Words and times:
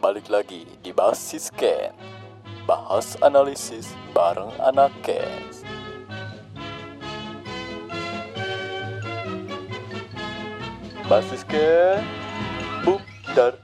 Balik 0.00 0.32
lagi 0.32 0.64
di 0.80 0.96
Basis 0.96 1.52
Scan 1.52 1.92
Bahas 2.64 3.20
analisis 3.20 3.92
bareng 4.16 4.48
anak 4.56 4.88
kes 5.04 5.60
Basis 11.04 11.44
Scan 11.44 12.00
Bukdar 12.80 13.60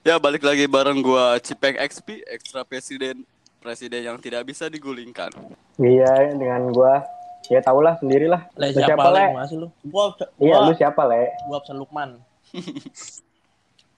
Ya 0.00 0.16
balik 0.16 0.40
lagi 0.40 0.64
bareng 0.64 1.04
gua 1.04 1.36
Cipeng 1.44 1.76
XP, 1.76 2.24
ekstra 2.24 2.64
presiden 2.64 3.28
presiden 3.60 4.00
yang 4.00 4.16
tidak 4.16 4.48
bisa 4.48 4.72
digulingkan. 4.72 5.28
Iya, 5.76 6.32
dengan 6.40 6.72
gua 6.72 7.04
ya 7.52 7.60
tau 7.60 7.84
lah 7.84 8.00
sendiri 8.00 8.32
lah. 8.32 8.48
Le, 8.56 8.72
siapa, 8.72 8.96
siapa, 8.96 9.08
Le? 9.12 9.20
Le? 9.20 9.26
Masih 9.36 9.56
lu? 9.60 9.68
Gua, 9.92 10.16
Iya, 10.40 10.56
gua, 10.56 10.68
lu 10.68 10.72
siapa, 10.72 11.02
Le? 11.04 11.32
gua 11.48 11.56
Absen 11.60 11.76
Lukman. 11.76 12.16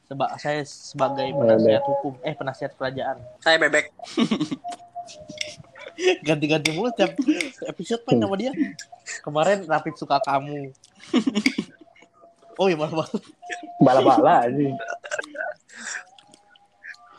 Seba 0.07 0.27
saya 0.39 0.63
sebagai 0.63 1.35
penasihat 1.35 1.83
hukum, 1.83 2.15
eh 2.23 2.35
penasihat 2.39 2.73
kerajaan. 2.79 3.19
Saya 3.43 3.59
bebek. 3.59 3.91
Ganti-ganti 6.23 6.71
mulu 6.77 6.95
tiap 6.95 7.19
episode 7.67 8.07
main 8.07 8.23
sama 8.23 8.37
dia. 8.39 8.53
Kemarin 9.27 9.67
Rapid 9.67 9.95
suka 9.99 10.23
kamu. 10.23 10.71
Oh 12.57 12.73
iya 12.73 12.77
malah 12.79 13.05
Bala-bala 13.83 14.49
sih. 14.49 14.73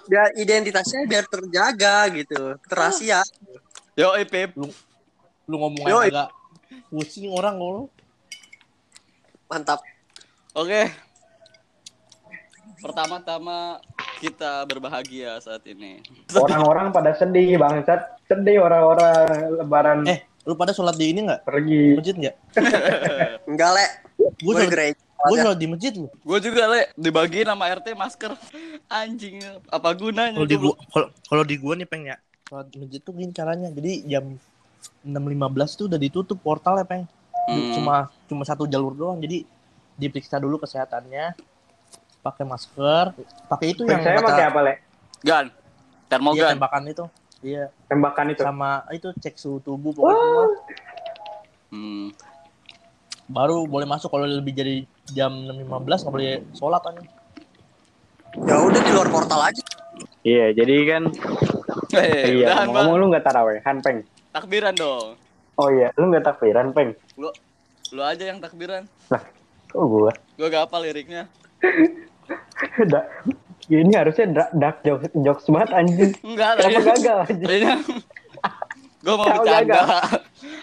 Biar 0.07 0.31
identitasnya 0.39 1.03
biar 1.05 1.27
terjaga 1.27 2.07
gitu, 2.15 2.55
terasia. 2.65 3.21
Yo, 3.93 4.15
Pip. 4.25 4.55
lu 5.47 5.55
ngomongnya 5.55 5.93
Yoi. 5.95 6.07
agak 6.11 6.29
pusing 6.91 7.31
orang 7.31 7.55
lu. 7.59 7.87
Mantap. 9.47 9.79
Oke. 10.55 11.06
Pertama-tama 12.77 13.81
kita 14.17 14.65
berbahagia 14.65 15.37
saat 15.37 15.65
ini. 15.65 16.01
Orang-orang 16.31 16.89
pada 16.89 17.13
sedih, 17.13 17.57
bangsat. 17.57 18.21
Sedih 18.25 18.59
orang-orang 18.59 19.25
lebaran 19.55 19.97
Eh, 20.05 20.19
lu 20.43 20.53
pada 20.53 20.71
sholat 20.71 20.93
di 20.93 21.09
ini 21.09 21.25
nggak? 21.25 21.41
pergi. 21.43 21.83
Masjid 21.95 22.15
nggak? 22.15 22.35
Enggak, 23.49 23.69
Le. 23.71 23.85
Gue 24.15 24.29
Gue 24.37 24.53
sholat, 24.53 24.69
gereja. 24.69 24.97
gua 25.19 25.37
sholat 25.39 25.57
di 25.57 25.67
masjid 25.67 25.93
lu. 25.93 26.07
Gue 26.21 26.39
juga 26.39 26.61
le 26.67 26.81
dibagi 26.93 27.41
nama 27.41 27.63
RT 27.67 27.87
masker. 27.93 28.31
Anjing, 29.01 29.41
apa 29.67 29.89
gunanya? 29.93 30.37
Kalau 30.37 30.47
di 30.47 30.57
Gua 30.57 30.73
kalau 30.87 31.07
kalau 31.25 31.43
di 31.43 31.55
gua 31.57 31.73
nih 31.73 31.85
peng 31.85 32.03
ya. 32.05 32.17
Sholat 32.45 32.67
di 32.67 32.77
masjid 32.77 32.99
tuh 32.99 33.13
gini 33.13 33.31
caranya. 33.31 33.69
Jadi 33.69 34.05
jam 34.05 34.37
6.15 35.01 35.17
tuh 35.73 35.85
udah 35.87 35.99
ditutup 35.99 36.37
portalnya 36.37 36.83
peng. 36.83 37.03
Hmm. 37.47 37.71
cuma 37.71 37.95
cuma 38.27 38.43
satu 38.43 38.67
jalur 38.67 38.91
doang 38.91 39.23
jadi 39.23 39.47
diperiksa 39.95 40.35
dulu 40.35 40.59
kesehatannya 40.59 41.31
pakai 42.27 42.43
masker 42.43 43.05
pakai 43.47 43.67
itu 43.71 43.81
yang 43.83 44.01
saya 44.01 44.19
pakai 44.19 44.45
apa, 44.45 44.59
Le? 44.61 44.73
Gan. 45.19 45.45
iya, 45.45 45.55
Termogan. 46.07 46.51
tembakan 46.53 46.83
itu 46.85 47.05
iya 47.39 47.65
Tembakan 47.87 48.25
itu. 48.29 48.41
sama 48.41 48.71
itu 48.89 49.07
cek 49.13 49.35
suhu 49.35 49.57
tubuh 49.59 49.91
pokoknya 49.91 50.19
semua. 50.19 50.45
Hmm. 51.67 52.07
baru 53.27 53.63
boleh 53.63 53.83
masuk 53.83 54.07
kalau 54.07 54.23
lebih 54.23 54.51
jadi 54.51 54.75
jam 55.09 55.31
6.15 55.31 55.67
nggak 56.01 56.13
boleh 56.13 56.27
sholat 56.51 56.81
kan 56.81 56.95
Ya 58.37 58.53
udah 58.55 58.77
di 58.77 58.91
luar 58.93 59.09
portal 59.09 59.41
aja. 59.41 59.63
Iya, 60.21 60.53
jadi 60.53 60.75
kan 60.85 61.03
Hei, 61.89 62.37
iya, 62.37 62.69
ngomong 62.69 62.95
lu 62.95 63.05
nggak 63.09 63.25
tarawehan, 63.25 63.81
Peng. 63.81 64.05
Takbiran 64.29 64.77
dong. 64.77 65.17
Oh 65.55 65.73
iya, 65.73 65.89
lu 65.97 66.13
nggak 66.13 66.21
takbiran, 66.21 66.69
Peng. 66.69 66.93
Lu 67.17 67.33
lu 67.89 68.01
aja 68.03 68.21
yang 68.21 68.37
takbiran. 68.37 68.85
Oh 69.73 69.89
gua. 69.89 70.13
Gue 70.37 70.47
gak 70.47 70.69
apa 70.69 70.77
liriknya. 70.79 71.25
Da- 72.91 73.07
ini 73.67 73.93
harusnya 73.99 74.25
dark, 74.31 74.51
dark 74.55 74.77
jokes, 74.81 75.07
jokes 75.11 75.45
banget 75.51 75.69
anjing. 75.75 76.11
Enggak, 76.23 76.51
Kenapa 76.63 76.81
gagal 76.95 77.17
anjing? 77.27 77.49
gue 79.03 79.13
mau 79.15 79.27
Kau 79.27 79.35
bercanda 79.43 79.81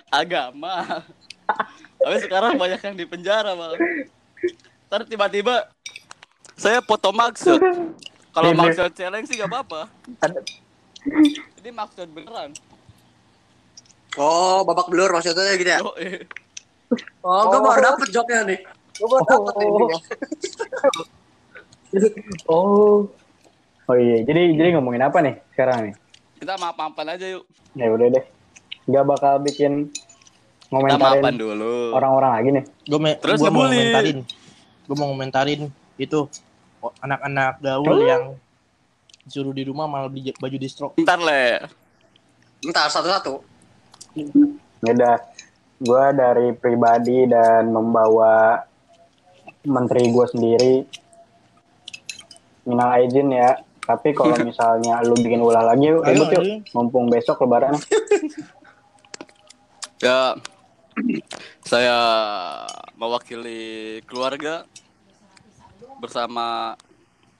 agama. 0.08 0.75
Tapi 2.00 2.16
sekarang 2.25 2.56
banyak 2.56 2.80
yang 2.80 2.97
di 2.97 3.04
penjara, 3.04 3.52
Bang. 3.52 3.76
Ntar 4.88 5.00
tiba-tiba 5.04 5.69
saya 6.56 6.80
foto 6.80 7.12
maksud. 7.12 7.60
Kalau 8.34 8.50
Ini- 8.50 8.58
maksud 8.58 8.91
celeng 8.96 9.25
sih 9.28 9.36
gak 9.38 9.52
apa-apa. 9.52 9.86
Ini 11.60 11.70
maksud 11.70 12.08
beneran. 12.10 12.50
Oh, 14.16 14.62
babak 14.64 14.88
belur 14.88 15.10
maksudnya 15.12 15.54
gitu 15.58 15.70
ya. 15.70 15.81
Yo, 15.82 15.92
eh. 15.98 16.22
Oh, 17.20 17.50
gue 17.50 17.60
baru 17.60 17.81
dapet 17.82 18.08
joknya 18.14 18.46
nih. 18.48 18.58
Gue 18.96 19.08
baru 19.10 19.25
dapet. 19.28 19.54
Oh. 19.60 19.88
Oh. 22.47 23.06
Oh 23.84 23.97
iya, 23.97 24.25
jadi 24.25 24.49
jadi 24.50 24.69
ngomongin 24.75 25.03
apa 25.03 25.21
nih 25.21 25.34
sekarang 25.53 25.78
nih? 25.84 25.94
Kita 26.37 26.56
maaf-maafan 26.56 27.06
aja 27.10 27.27
yuk. 27.28 27.44
Ya 27.72 27.88
udah 27.88 28.09
deh. 28.10 28.25
Nggak 28.84 29.05
bakal 29.06 29.34
bikin 29.41 29.93
ngomentarin 30.66 31.37
dulu. 31.37 31.93
orang-orang 31.93 32.31
lagi 32.32 32.49
nih. 32.50 32.65
gue 32.82 32.99
me 32.99 33.12
Terus 33.15 33.38
gua 33.38 33.47
mau 33.47 33.62
ngebully. 33.62 33.77
komentarin 33.78 34.19
gue 34.84 34.97
mau 34.97 35.09
komentarin 35.09 35.60
itu 35.97 36.19
anak-anak 36.99 37.53
gaul 37.59 37.87
Oh. 37.87 38.00
yang 38.03 38.22
disuruh 39.22 39.53
di 39.53 39.62
rumah 39.62 39.84
malah 39.84 40.09
beli 40.09 40.32
baju 40.34 40.56
distro 40.56 40.87
Ntar 40.97 41.16
le. 41.19 41.44
Bentar, 42.61 42.88
satu-satu. 42.88 43.44
Ya 44.81 44.91
udah. 44.91 45.16
Gue 45.76 46.05
dari 46.12 46.49
pribadi 46.55 47.25
dan 47.25 47.69
membawa 47.69 48.65
menteri 49.62 50.09
gue 50.09 50.26
sendiri 50.26 50.75
minal 52.64 52.91
aizin 52.97 53.28
ya. 53.30 53.60
Tapi 53.84 54.16
kalau 54.16 54.32
misalnya 54.41 55.04
lu 55.04 55.12
bikin 55.12 55.44
ulah 55.44 55.60
lagi, 55.60 55.92
Ayo, 55.92 56.00
ribut 56.00 56.28
yuk. 56.32 56.41
ayo. 56.41 56.54
Mumpung 56.72 57.12
besok 57.12 57.44
lebaran. 57.44 57.76
Ya, 60.02 60.36
saya 61.64 61.97
mewakili 62.92 64.04
keluarga 64.04 64.69
bersama 65.97 66.76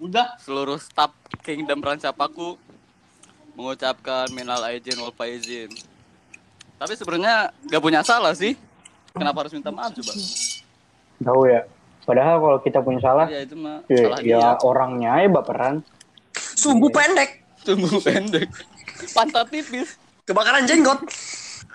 udah 0.01 0.41
seluruh 0.41 0.81
staf 0.81 1.13
Kingdom 1.45 1.85
Rancapaku 1.85 2.57
mengucapkan 3.53 4.33
minal 4.33 4.65
aizin 4.65 4.97
wal 4.97 5.13
faizin. 5.13 5.69
Tapi 6.81 6.97
sebenarnya 6.97 7.53
gak 7.69 7.83
punya 7.85 8.01
salah 8.01 8.33
sih. 8.33 8.57
Kenapa 9.13 9.45
harus 9.45 9.53
minta 9.53 9.69
maaf 9.69 9.93
coba? 9.93 10.13
Tahu 11.21 11.43
ya. 11.47 11.63
Padahal 12.05 12.37
kalau 12.37 12.59
kita 12.61 12.79
punya 12.85 13.01
salah, 13.01 13.27
Ya 13.27 13.41
itu 13.41 13.57
mah 13.57 13.81
ya, 13.89 13.97
salah 14.05 14.19
ya 14.21 14.41
dia. 14.45 14.61
orangnya 14.61 15.13
ya 15.25 15.29
baperan. 15.33 15.75
Sumbu 16.55 16.93
pendek. 16.93 17.41
Tunggu 17.65 17.97
pendek. 17.99 18.49
Pantat 19.11 19.49
tipis. 19.49 19.97
Kebakaran 20.25 20.69
jenggot. 20.69 21.01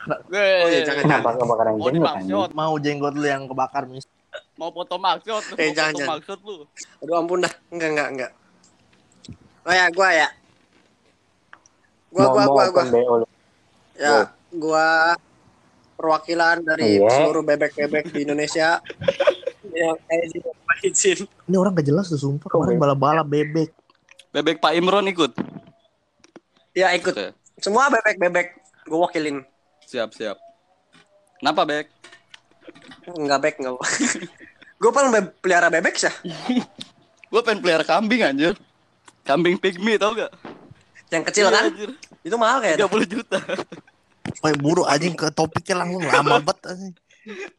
Oh 0.05 0.67
iya, 0.69 0.85
jangan. 0.85 1.01
Kenapa 1.03 1.29
kebakaran 1.35 1.73
mau 1.75 1.89
jenggot 1.89 2.09
anjing? 2.13 2.29
dimaksud, 2.29 2.49
mau 2.53 2.73
jenggot 2.77 3.13
lu 3.17 3.25
yang 3.25 3.43
kebakar 3.45 3.85
mis 3.85 4.05
mau 4.53 4.69
foto 4.69 4.99
maksud, 4.99 5.41
Eh, 5.55 5.71
mau 5.71 5.73
jangan, 5.73 5.89
foto 5.89 5.99
jangan. 5.99 6.11
maksud 6.13 6.37
lu. 6.43 6.55
Aduh 7.01 7.15
ampun 7.15 7.39
dah. 7.41 7.53
Enggak, 7.71 7.89
enggak, 7.89 8.07
enggak. 8.11 8.31
Oh 9.63 9.73
ya, 9.73 9.85
gua 9.89 10.09
ya. 10.11 10.27
Gua, 12.09 12.21
Mau- 12.21 12.33
gua, 12.35 12.43
mau 12.43 12.53
gua, 12.53 12.65
gua. 12.69 12.83
Ya, 13.95 14.17
gua 14.51 14.87
perwakilan 15.95 16.61
dari 16.61 16.99
Iya. 16.99 17.09
seluruh 17.09 17.41
bebek-bebek 17.41 18.11
di 18.11 18.19
Indonesia. 18.23 18.77
yang 19.79 19.95
kayak 20.03 20.23
izin 20.27 20.41
izin. 20.83 21.17
ini 21.47 21.55
orang 21.55 21.71
gak 21.73 21.87
jelas 21.87 22.11
tuh 22.11 22.19
sumpah 22.19 22.51
kemarin 22.51 22.75
Bebek. 22.75 22.83
bala-bala 22.83 23.23
bebek 23.23 23.69
Bebek 24.29 24.57
Pak 24.61 24.77
Imron 24.77 25.09
ikut. 25.09 25.33
Ya 26.77 26.93
ikut. 26.93 27.17
Oke, 27.17 27.33
Semua 27.57 27.89
bebek-bebek 27.89 28.61
gua 28.85 29.09
wakilin. 29.09 29.41
Siap, 29.89 30.13
siap. 30.13 30.37
Kenapa, 31.41 31.65
Bek? 31.65 31.89
Enggak 33.09 33.41
bek, 33.41 33.55
enggak. 33.57 33.81
gua 34.81 34.91
paling 34.93 35.09
be- 35.09 35.33
pelihara 35.41 35.73
bebek 35.73 35.97
sih. 35.97 36.13
Gue 37.29 37.41
pengen 37.45 37.61
pelihara 37.61 37.85
kambing 37.85 38.25
anjir. 38.25 38.53
Kambing 39.21 39.57
pygmy 39.57 40.01
tau 40.01 40.17
gak? 40.17 40.33
Yang 41.09 41.23
kecil 41.29 41.45
kan? 41.49 41.69
Anjir. 41.69 41.89
Itu 42.25 42.35
mahal 42.37 42.57
kayak. 42.57 42.81
30 42.85 43.05
juta. 43.05 43.37
Woi 44.41 44.53
buru 44.57 44.81
anjing 44.85 45.13
ke 45.13 45.29
topiknya 45.29 45.85
langsung 45.85 46.05
lama 46.05 46.41
banget 46.41 46.57
anjing. 46.69 46.93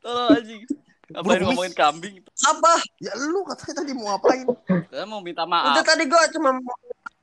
Tolong 0.03 0.39
anjing. 0.39 0.61
Ngapain 1.11 1.39
Bro, 1.43 1.47
ngomongin 1.51 1.75
kambing? 1.75 2.15
Apa? 2.47 2.73
Ya 3.03 3.13
lu 3.19 3.43
katanya 3.43 3.75
tadi 3.83 3.91
mau 3.99 4.15
ngapain? 4.15 4.47
Saya 4.91 5.05
mau 5.11 5.19
minta 5.19 5.43
maaf. 5.43 5.83
tadi 5.83 6.05
gua 6.07 6.23
cuma 6.31 6.55
mau 6.55 6.77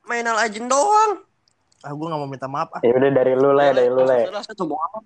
main 0.04 0.24
al 0.28 0.38
ajin 0.44 0.68
doang. 0.68 1.24
Ah 1.80 1.94
gue 1.94 2.06
gak 2.10 2.20
mau 2.20 2.26
minta 2.26 2.50
maaf 2.50 2.68
ah. 2.74 2.80
Ya 2.82 2.90
udah 2.90 3.10
dari 3.14 3.32
lu 3.38 3.54
lah, 3.54 3.70
dari 3.70 3.88
lu 3.88 4.02
lah. 4.02 4.26
Bohong. 4.58 5.04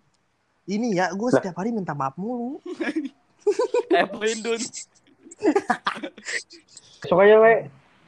Ini 0.67 0.89
ya 0.97 1.07
gue 1.13 1.29
setiap 1.29 1.59
hari 1.61 1.71
minta 1.71 1.93
maaf 1.93 2.17
mulu. 2.17 2.59
Eh, 3.93 4.07
Dun. 4.39 4.55
Aja, 7.03 7.37
Le. 7.43 7.55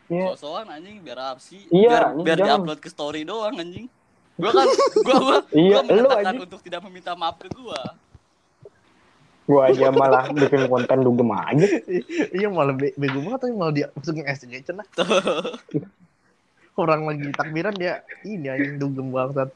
Iya. 0.07 0.37
Sosokan 0.39 0.69
anjing 0.71 1.03
biar 1.03 1.35
apa 1.35 1.43
sih? 1.43 1.67
Iya, 1.75 2.15
biar 2.15 2.23
biar 2.23 2.39
diupload 2.39 2.79
ke 2.79 2.87
story 2.87 3.27
doang 3.27 3.59
anjing. 3.59 3.91
Gua 4.39 4.51
kan 4.55 4.69
gua 5.03 5.17
gua, 5.19 5.39
Iya, 5.51 5.83
gua 5.83 5.97
lu, 5.99 6.09
anjing. 6.15 6.41
untuk 6.47 6.61
tidak 6.63 6.81
meminta 6.87 7.19
maaf 7.19 7.43
ke 7.43 7.51
gua. 7.51 7.83
Gua 9.45 9.69
aja 9.69 9.93
malah 9.93 10.33
bikin 10.33 10.73
konten 10.73 10.99
dugem 11.05 11.29
aja. 11.37 11.69
iya 12.39 12.49
malah 12.49 12.73
be 12.73 12.97
bego 12.97 13.21
banget 13.21 13.41
tapi 13.45 13.53
malah 13.53 13.73
dia 13.77 13.87
masukin 13.93 14.25
SG 14.25 14.53
cenah. 14.65 14.87
Orang 16.75 17.05
lagi 17.05 17.29
takbiran 17.31 17.77
dia 17.77 18.01
ini 18.25 18.49
anjing 18.49 18.81
dugem 18.81 19.13
banget. 19.13 19.53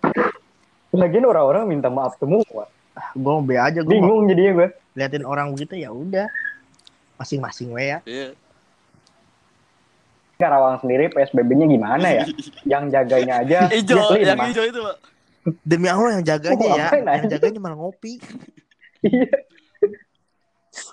Lagian 0.93 1.25
orang-orang 1.25 1.65
minta 1.67 1.89
maaf 1.89 2.21
semua. 2.21 2.69
Ah, 2.93 3.09
gua 3.17 3.41
mau 3.41 3.45
be 3.45 3.57
aja 3.57 3.81
gua 3.81 3.89
mau 3.89 3.95
Bingung 3.97 4.23
jadinya 4.29 4.53
gue. 4.61 4.69
liatin 4.93 5.25
orang 5.25 5.57
begitu 5.57 5.75
ya 5.81 5.89
udah. 5.89 6.29
Masing-masing 7.17 7.73
we 7.73 7.89
ya. 7.89 7.99
Iya. 8.05 8.37
Karawang 10.39 10.79
sendiri 10.79 11.11
PSBB-nya 11.11 11.67
gimana 11.67 12.07
ya? 12.15 12.25
Yang 12.77 12.95
jaganya 12.95 13.43
aja 13.43 13.59
Ijo, 13.75 13.99
yang 14.15 14.39
hijau 14.39 14.65
itu, 14.71 14.79
Pak. 14.79 14.97
Demi 15.67 15.89
Allah 15.91 16.21
yang 16.21 16.23
jaganya 16.23 16.63
Oh, 16.63 16.77
ya, 16.79 16.89
yang 16.95 17.27
jaganya 17.27 17.59
malah 17.59 17.79
ngopi. 17.81 18.21
Iya. 18.99 19.31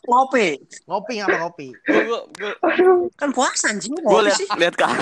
Ngopi. 0.06 0.48
Ngopi 0.86 1.12
ngapa 1.22 1.38
ngopi? 1.46 1.68
Gua 1.86 2.02
gua 2.06 2.52
gua, 2.62 3.10
Kan 3.18 3.30
puasa 3.34 3.74
anjing. 3.74 3.94
Ngopi 3.98 4.30
lihat 4.30 4.38
sih. 4.38 4.48
lihat 4.58 4.76
kan. 4.78 4.94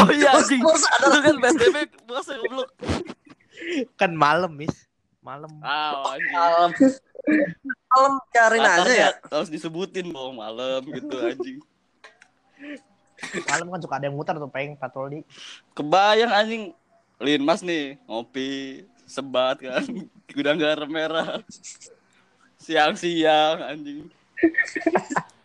oh 0.00 0.08
iya 0.10 0.28
anjing. 0.34 0.60
Sadar. 0.62 1.10
Itu 1.10 1.18
kan 1.22 1.36
PSBB 1.40 1.76
puasa 2.06 2.32
goblok. 2.38 2.68
Kan 3.96 4.12
malam, 4.18 4.52
Mis. 4.58 4.74
Malam. 5.22 5.50
Anjing. 5.62 6.32
Malam. 6.34 6.70
Malam 7.88 8.12
cariin 8.34 8.66
aja 8.66 8.92
ya. 8.92 9.10
Harus 9.30 9.48
disebutin 9.48 10.10
dong 10.10 10.36
malam 10.36 10.82
gitu 10.84 11.16
anjing. 11.22 11.58
Malam 13.48 13.66
kan 13.72 13.80
suka 13.80 13.96
ada 13.96 14.10
yang 14.10 14.16
muter 14.18 14.36
tuh 14.36 14.50
peng 14.50 14.76
patroli. 14.76 15.22
Kebayang 15.72 16.32
anjing. 16.34 16.62
Lin 17.22 17.46
Mas 17.46 17.62
nih 17.62 17.96
ngopi 18.10 18.82
sebat 19.06 19.62
kan 19.62 19.86
gudang 20.34 20.58
garam 20.58 20.90
merah 20.90 21.38
siang-siang 22.64 23.60
anjing. 23.62 24.08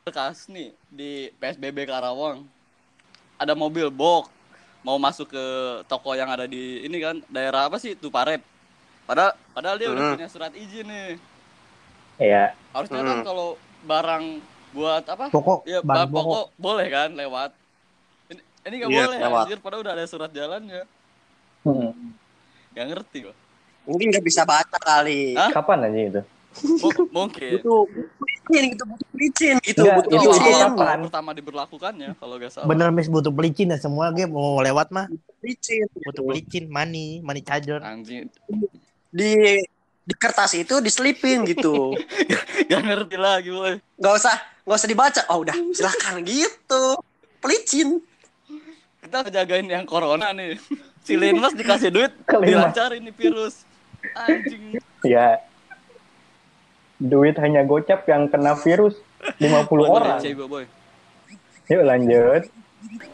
Bekas 0.00 0.48
nih 0.48 0.72
di 0.88 1.10
PSBB 1.36 1.84
Karawang. 1.84 2.48
Ada 3.36 3.52
mobil 3.52 3.88
box. 3.88 4.32
Mau 4.80 4.96
masuk 4.96 5.28
ke 5.28 5.44
toko 5.84 6.16
yang 6.16 6.32
ada 6.32 6.48
di 6.48 6.80
ini 6.80 6.96
kan 6.98 7.20
daerah 7.28 7.68
apa 7.68 7.76
sih? 7.76 7.92
Tuparet. 7.92 8.40
Padahal 9.04 9.36
padahal 9.52 9.76
dia 9.76 9.88
udah 9.88 10.02
Hmm. 10.02 10.14
punya 10.16 10.28
surat 10.28 10.52
izin 10.52 10.88
nih. 10.88 11.20
Iya. 12.16 12.52
harusnya 12.70 13.00
kan 13.00 13.16
Hmm. 13.16 13.26
kalau 13.26 13.48
barang 13.82 14.24
buat 14.70 15.04
apa? 15.04 15.28
Pokok, 15.28 15.64
ya 15.64 15.80
bahan 15.80 16.06
pokok. 16.06 16.52
boleh 16.54 16.86
kan? 16.86 17.08
Lewat. 17.10 17.50
Ini 18.28 18.40
ini 18.62 18.74
nggak 18.76 18.90
Iya, 18.90 19.00
boleh 19.02 19.18
lewat. 19.18 19.44
anjir. 19.44 19.58
Padahal 19.58 19.82
udah 19.82 19.94
ada 19.94 20.04
surat 20.04 20.30
jalannya. 20.30 20.84
Hmm. 21.60 22.12
Gak 22.70 22.86
ngerti 22.86 23.16
gua. 23.24 23.34
Mungkin 23.84 24.06
nggak 24.08 24.22
bisa 24.22 24.42
baca 24.44 24.76
kali. 24.76 25.34
Hah? 25.34 25.50
Kapan 25.50 25.86
aja 25.86 26.00
itu? 26.10 26.22
M- 26.82 27.08
mungkin. 27.10 27.62
Butuh 27.62 27.86
licin 28.20 28.64
gitu, 28.68 28.82
butuh 28.84 29.08
licin 29.14 29.56
gitu, 29.62 29.80
Enggak, 29.80 29.96
butuh 30.02 30.10
Itu 30.10 30.26
itu- 30.26 30.42
itu 30.42 30.58
kapan? 30.58 30.98
pertama 31.06 31.30
diberlakukannya 31.30 32.10
kalau 32.16 32.34
gak 32.36 32.50
salah. 32.50 32.66
Bener 32.66 32.88
Mis 32.90 33.06
butuh 33.06 33.30
pelicin 33.30 33.70
ya 33.70 33.78
semua 33.78 34.10
game 34.10 34.28
mau 34.28 34.58
lewat 34.58 34.90
mah 34.90 35.06
Licin. 35.40 35.86
butuh 35.96 36.22
pelicin, 36.24 36.66
money, 36.66 37.20
money 37.20 37.40
charger. 37.40 37.78
Anjing. 37.80 38.26
Di 39.08 39.62
di 40.00 40.14
kertas 40.16 40.50
itu 40.54 40.82
diselipin 40.82 41.46
gitu. 41.46 41.94
Gak 42.70 42.82
ngerti 42.82 43.14
lagi 43.14 43.48
boy. 43.48 43.78
Nggak 43.94 44.14
usah 44.16 44.34
nggak 44.60 44.76
usah 44.76 44.90
dibaca. 44.90 45.22
Oh 45.28 45.40
udah 45.40 45.54
silakan 45.70 46.22
gitu. 46.22 46.98
Pelicin. 47.38 48.02
Kita 49.00 49.22
ngejagain 49.22 49.64
yang 49.64 49.86
corona 49.86 50.30
nih. 50.30 50.58
Si 51.00 51.14
Linmas 51.14 51.54
dikasih 51.54 51.88
duit, 51.88 52.12
dilancarin 52.26 53.00
nih 53.00 53.14
virus. 53.14 53.64
Anjing. 54.16 54.80
Ya. 55.04 55.40
Duit 57.00 57.36
hanya 57.40 57.64
gocap 57.64 58.04
yang 58.04 58.28
kena 58.28 58.56
virus 58.60 58.96
50 59.40 59.68
Boy, 59.68 59.88
orang. 59.88 60.20
Boy. 60.48 60.64
Yuk 61.70 61.82
lanjut. 61.86 62.42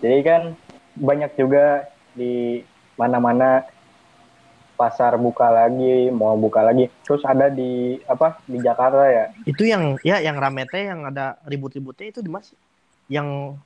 Jadi 0.03 0.19
kan 0.27 0.43
banyak 0.97 1.31
juga 1.37 1.87
di 2.17 2.65
mana-mana 2.97 3.69
pasar 4.77 5.17
buka 5.17 5.49
lagi, 5.49 6.12
mau 6.12 6.37
buka 6.37 6.61
lagi. 6.65 6.93
Terus 7.05 7.25
ada 7.25 7.49
di 7.49 7.97
apa 8.05 8.41
di 8.44 8.61
Jakarta 8.61 9.05
ya. 9.09 9.25
Itu 9.49 9.65
yang 9.65 9.97
ya 10.05 10.21
yang 10.21 10.37
rame 10.37 10.69
teh 10.69 10.89
yang 10.89 11.09
ada 11.09 11.41
ribut-ributnya 11.49 12.12
itu 12.12 12.21
di 12.21 12.31
Mas 12.32 12.53
yang 13.09 13.56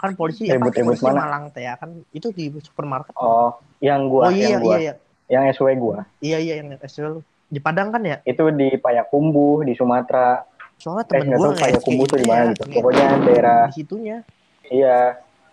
kan 0.00 0.12
polisi 0.18 0.48
ya 0.48 0.56
Ribut-ribut 0.56 0.98
polisi 0.98 1.04
mana? 1.04 1.20
Malang 1.26 1.44
teh 1.54 1.66
ya 1.66 1.74
kan 1.78 1.90
itu 2.14 2.30
di 2.30 2.50
supermarket. 2.62 3.12
Oh, 3.18 3.58
yang 3.82 4.08
gua, 4.10 4.30
oh 4.30 4.32
iya 4.32 4.56
yang 4.56 4.62
gua, 4.62 4.76
iya 4.78 4.80
iya. 4.90 4.94
Yang 5.26 5.44
SW 5.50 5.68
gua. 5.74 6.06
Iya 6.18 6.38
iya 6.38 6.54
yang 6.60 6.78
SL 6.78 7.20
di 7.46 7.58
Padang 7.58 7.90
kan 7.90 8.02
ya? 8.02 8.18
Itu 8.22 8.50
di 8.50 8.74
Payakumbuh 8.74 9.62
di 9.62 9.74
Sumatera. 9.74 10.42
Soalnya 10.76 11.02
Eh, 11.02 11.08
temen 11.08 11.24
nggak 11.26 11.38
gua 11.38 11.46
tahu 11.48 11.62
Payakumbuh 11.62 12.04
tuh 12.04 12.18
di 12.18 12.26
mana 12.26 12.42
gitu. 12.52 12.62
Pokoknya 12.70 13.06
daerah 13.22 13.60
di 13.66 13.74
situnya. 13.74 14.18
Iya, 14.66 14.98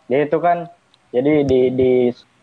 jadi 0.09 0.25
itu 0.25 0.37
kan, 0.37 0.57
jadi 1.09 1.33
di 1.43 1.61
di 1.69 1.91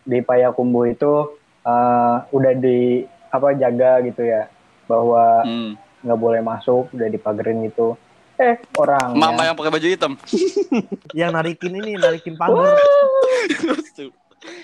di 0.01 0.17
Payakumbuh 0.19 0.87
itu 0.87 1.13
eh, 1.61 2.15
udah 2.27 2.53
di 2.57 3.05
apa 3.29 3.53
jaga 3.53 4.01
gitu 4.01 4.23
ya, 4.23 4.49
bahwa 4.85 5.45
Hmm. 5.45 5.77
nggak 6.01 6.19
boleh 6.19 6.41
masuk, 6.41 6.89
udah 6.91 7.07
dipagerin 7.07 7.63
gitu. 7.63 7.93
Eh 8.35 8.57
orang 8.73 9.13
Mama 9.13 9.45
yang 9.45 9.53
pakai 9.53 9.69
baju 9.69 9.85
hitam. 9.85 10.13
Yang 11.13 11.31
narikin 11.31 11.77
ini, 11.77 11.93
narikin 11.93 12.33
pagar, 12.33 12.73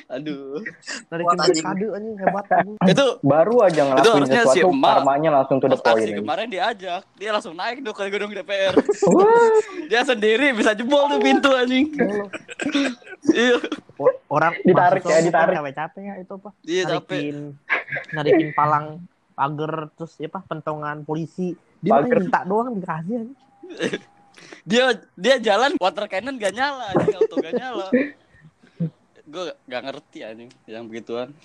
Aduh. 0.07 0.63
narikin 1.11 1.37
anjing. 1.43 1.65
kado 1.67 1.87
anjing 1.99 2.15
hebat. 2.15 2.45
anjing. 2.47 2.77
Itu 2.95 3.05
baru 3.19 3.55
aja 3.67 3.81
ngelakuin 3.83 4.13
harusnya 4.23 4.43
si 4.47 4.59
sesuatu, 4.63 4.67
emak 4.71 4.93
karmanya 5.03 5.29
langsung 5.35 5.57
to 5.59 5.67
the 5.67 5.75
pas 5.75 5.91
aksi 5.91 6.07
point. 6.07 6.19
kemarin 6.23 6.47
diajak, 6.47 7.01
dia 7.19 7.29
langsung 7.35 7.53
naik 7.59 7.83
tuh 7.83 7.91
ke 7.91 8.03
gedung 8.07 8.31
DPR. 8.31 8.73
Wah, 9.15 9.51
Dia 9.91 10.01
sendiri 10.07 10.55
bisa 10.55 10.71
jebol 10.71 11.11
tuh 11.11 11.19
pintu 11.19 11.51
anjing. 11.51 11.87
Iya. 13.27 13.59
Orang 14.31 14.55
Ditarik 14.63 15.03
ya, 15.03 15.19
ditarik. 15.19 15.59
Capek-capek 15.59 15.99
ya 15.99 16.15
itu 16.15 16.33
apa? 16.39 16.49
Iya 16.63 16.83
capek. 16.87 16.95
narikin 16.95 17.37
narikin 18.15 18.49
palang 18.55 18.85
pagar 19.35 19.91
terus 19.99 20.15
ya 20.15 20.31
apa 20.31 20.39
pentongan 20.47 21.03
polisi 21.03 21.51
dia 21.83 21.99
minta 22.07 22.47
doang 22.47 22.79
dikasih 22.79 23.15
aja. 23.19 23.33
dia 24.63 24.83
dia 25.19 25.35
jalan 25.43 25.75
water 25.75 26.07
cannon 26.07 26.39
gak 26.39 26.55
nyala 26.55 26.93
auto 26.95 27.35
gak 27.35 27.53
nyala 27.57 27.85
gue 29.27 29.51
gak 29.67 29.83
ngerti 29.83 30.19
anjing 30.23 30.51
yang 30.63 30.87
begituan. 30.87 31.35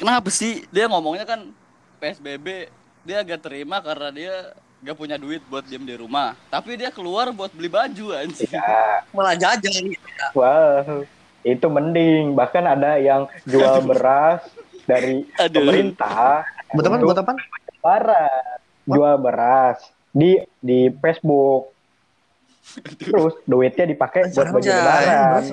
Kenapa 0.00 0.32
sih? 0.32 0.64
Dia 0.72 0.88
ngomongnya 0.88 1.28
kan 1.28 1.52
PSBB 2.00 2.72
dia 3.04 3.20
gak 3.20 3.44
terima 3.44 3.84
karena 3.84 4.08
dia 4.08 4.34
gak 4.80 4.96
punya 4.96 5.20
duit 5.20 5.44
buat 5.52 5.62
diem 5.68 5.84
di 5.84 6.00
rumah. 6.00 6.32
Tapi 6.48 6.80
dia 6.80 6.88
keluar 6.88 7.28
buat 7.30 7.52
beli 7.52 7.68
baju 7.68 8.16
anjing. 8.16 8.48
Ya, 8.48 9.04
Malah 9.12 9.36
jajan. 9.36 9.92
wow, 10.32 11.04
itu 11.44 11.66
mending. 11.68 12.32
Bahkan 12.32 12.64
ada 12.64 12.96
yang 12.96 13.28
jual 13.44 13.84
beras 13.84 14.40
dari 14.88 15.28
Aduh. 15.36 15.60
pemerintah. 15.60 16.48
buat 16.72 16.88
apa? 16.88 16.96
buat 17.04 17.18
apa? 17.20 17.32
lebaran. 17.68 18.56
Jual 18.88 19.14
beras 19.20 19.78
di 20.08 20.40
di 20.64 20.88
Facebook. 21.04 21.68
Terus 22.96 23.36
duitnya 23.44 23.84
dipakai 23.92 24.32
buat 24.32 24.48
baju 24.48 24.68
lebaran 24.72 25.44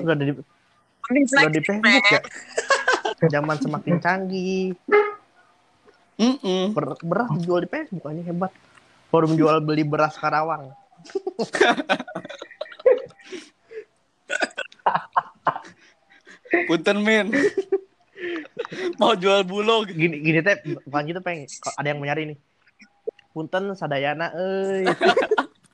udah 1.10 1.50
di 1.50 1.60
Facebook 1.60 2.06
ya? 2.10 2.20
Zaman 3.34 3.56
semakin 3.58 3.96
canggih. 3.98 4.74
Mm-mm. 6.18 6.70
ber- 6.70 7.00
beras 7.02 7.30
dijual 7.34 7.64
di 7.64 7.70
Facebook 7.70 8.04
aja 8.06 8.22
hebat. 8.22 8.52
Forum 9.10 9.34
jual 9.34 9.58
beli 9.60 9.82
beras 9.82 10.14
Karawang. 10.14 10.70
Punten 16.68 16.98
min. 17.02 17.26
Mau 19.00 19.14
jual 19.16 19.42
bulog. 19.42 19.88
Gini 19.90 20.20
gini 20.20 20.40
teh 20.40 20.56
bukan 20.86 21.02
gitu 21.08 21.20
peng. 21.20 21.44
Kok 21.48 21.74
ada 21.74 21.86
yang 21.90 21.98
mau 21.98 22.06
nyari 22.06 22.34
nih? 22.34 22.38
Punten 23.32 23.72
sadayana 23.74 24.30
euy. 24.36 24.84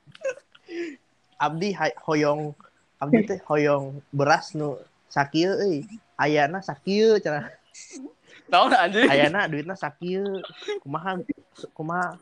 Abdi 1.44 1.68
hay- 1.75 1.99
hoyong. 2.06 2.54
Abdi 2.99 3.18
teh 3.26 3.38
hoyong. 3.47 4.00
Beras 4.11 4.54
nu 4.54 4.78
sakieu 5.08 5.52
euy 5.56 5.84
ayana 6.20 6.60
sakieu 6.60 7.16
cenah 7.20 7.52
tau 8.48 8.64
gak 8.72 8.88
anjing? 8.88 9.08
Ayana 9.08 9.44
duitna 9.44 9.76
sakieu 9.76 10.24
kumaha 10.80 11.20
kumaha? 11.76 12.16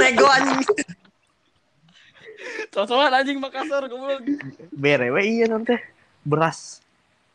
Nego 0.00 0.24
anjing. 0.24 0.64
sosokan 2.72 3.12
anjing 3.12 3.40
Makassar 3.40 3.88
goblok. 3.88 4.20
Bere 4.72 5.12
we 5.12 5.22
iya 5.24 5.48
non 5.48 5.64
teh. 5.64 5.80
Beras. 6.24 6.84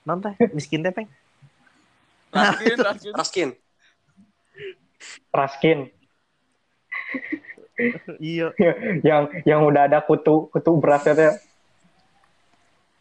Non 0.06 0.22
teh 0.22 0.34
miskin 0.54 0.86
teh 0.86 0.94
peng. 0.94 1.10
Raskin 2.34 2.78
raskin. 2.88 3.12
Raskin. 3.14 3.50
raskin. 5.34 5.80
Iya. 8.22 8.54
Yang 9.08 9.24
yang 9.46 9.62
udah 9.66 9.90
ada 9.90 10.06
kutu 10.06 10.50
kutu 10.54 10.72
berasnya 10.78 11.14
tuh 11.18 11.34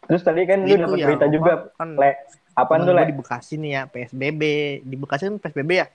terus 0.01 0.21
tadi 0.21 0.41
kan 0.43 0.59
lu 0.61 0.69
Itu 0.69 0.81
dapat 0.81 0.97
yang 0.97 1.07
berita 1.07 1.25
juga 1.29 1.51
kan 1.75 1.89
le 1.93 2.11
apa 2.51 2.73
tuh 2.79 2.93
le 2.93 3.03
di 3.05 3.15
Bekasi 3.15 3.53
nih 3.55 3.71
ya 3.71 3.81
PSBB 3.85 4.41
di 4.83 4.95
Bekasi 4.95 5.23
kan 5.27 5.35
PSBB 5.37 5.71
ya 5.71 5.87